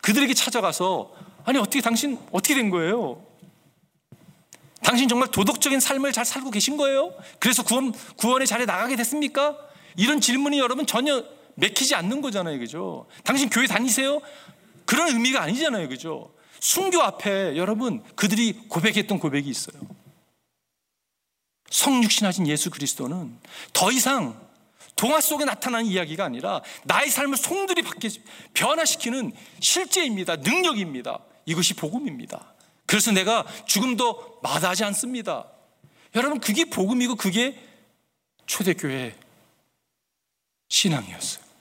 그들에게 0.00 0.34
찾아가서 0.34 1.12
아니 1.44 1.58
어떻게 1.58 1.80
당신 1.80 2.18
어떻게 2.32 2.54
된 2.54 2.70
거예요? 2.70 3.22
당신 4.82 5.08
정말 5.08 5.30
도덕적인 5.30 5.78
삶을 5.78 6.12
잘 6.12 6.24
살고 6.24 6.50
계신 6.50 6.76
거예요? 6.76 7.14
그래서 7.38 7.62
구원 7.62 7.92
구원의 8.16 8.46
자리에 8.46 8.66
나가게 8.66 8.96
됐습니까? 8.96 9.56
이런 9.96 10.20
질문이 10.20 10.58
여러분 10.58 10.86
전혀 10.86 11.22
맥히지 11.54 11.94
않는 11.94 12.22
거잖아요, 12.22 12.58
그죠? 12.58 13.06
당신 13.24 13.50
교회 13.50 13.66
다니세요? 13.66 14.20
그런 14.84 15.08
의미가 15.08 15.42
아니잖아요, 15.42 15.88
그죠? 15.88 16.32
순교 16.60 17.00
앞에 17.02 17.56
여러분 17.56 18.02
그들이 18.14 18.52
고백했던 18.68 19.18
고백이 19.18 19.48
있어요. 19.50 19.80
성육신하신 21.70 22.46
예수 22.46 22.70
그리스도는 22.70 23.38
더 23.72 23.90
이상 23.90 24.40
동화 24.94 25.20
속에 25.20 25.44
나타나는 25.44 25.86
이야기가 25.86 26.24
아니라 26.24 26.62
나의 26.84 27.10
삶을 27.10 27.36
송두리 27.36 27.82
바뀌 27.82 28.08
변화시키는 28.54 29.32
실제입니다. 29.58 30.36
능력입니다. 30.36 31.18
이것이 31.46 31.74
복음입니다. 31.74 32.54
그래서 32.86 33.10
내가 33.10 33.44
죽음도 33.66 34.38
마다하지 34.42 34.84
않습니다. 34.84 35.46
여러분 36.14 36.38
그게 36.40 36.66
복음이고 36.66 37.16
그게 37.16 37.58
초대교회 38.46 39.16
신앙이었어요. 40.68 41.51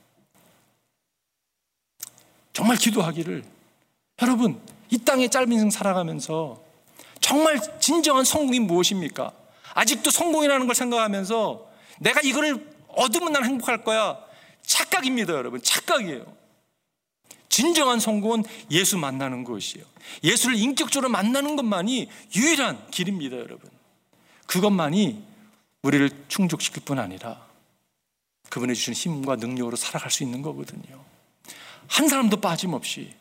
정말 2.61 2.77
기도하기를 2.77 3.43
여러분, 4.21 4.61
이 4.91 4.99
땅에 4.99 5.27
짧은 5.27 5.51
인생 5.51 5.71
살아가면서 5.71 6.61
정말 7.19 7.59
진정한 7.79 8.23
성공이 8.23 8.59
무엇입니까? 8.59 9.33
아직도 9.73 10.11
성공이라는 10.11 10.67
걸 10.67 10.75
생각하면서 10.75 11.67
내가 12.01 12.21
이거를 12.21 12.71
얻으면 12.89 13.33
난 13.33 13.45
행복할 13.45 13.83
거야. 13.83 14.19
착각입니다, 14.61 15.33
여러분. 15.33 15.59
착각이에요. 15.63 16.23
진정한 17.49 17.99
성공은 17.99 18.43
예수 18.69 18.95
만나는 18.99 19.43
것이에요. 19.43 19.83
예수를 20.23 20.55
인격적으로 20.55 21.09
만나는 21.09 21.55
것만이 21.55 22.11
유일한 22.35 22.91
길입니다, 22.91 23.37
여러분. 23.37 23.71
그것만이 24.45 25.23
우리를 25.81 26.11
충족시킬 26.27 26.83
뿐 26.83 26.99
아니라 26.99 27.43
그분의 28.51 28.75
주신 28.75 28.93
힘과 28.93 29.37
능력으로 29.37 29.75
살아갈 29.75 30.11
수 30.11 30.21
있는 30.21 30.43
거거든요. 30.43 31.10
한 31.91 32.07
사람도 32.07 32.39
빠짐없이 32.39 33.13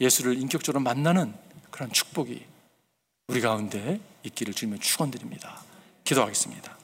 예수를 0.00 0.38
인격적으로 0.38 0.80
만나는 0.80 1.34
그런 1.72 1.90
축복이 1.92 2.44
우리 3.26 3.40
가운데 3.40 4.00
있기를 4.22 4.54
주님의 4.54 4.78
축원드립니다. 4.78 5.60
기도하겠습니다. 6.04 6.76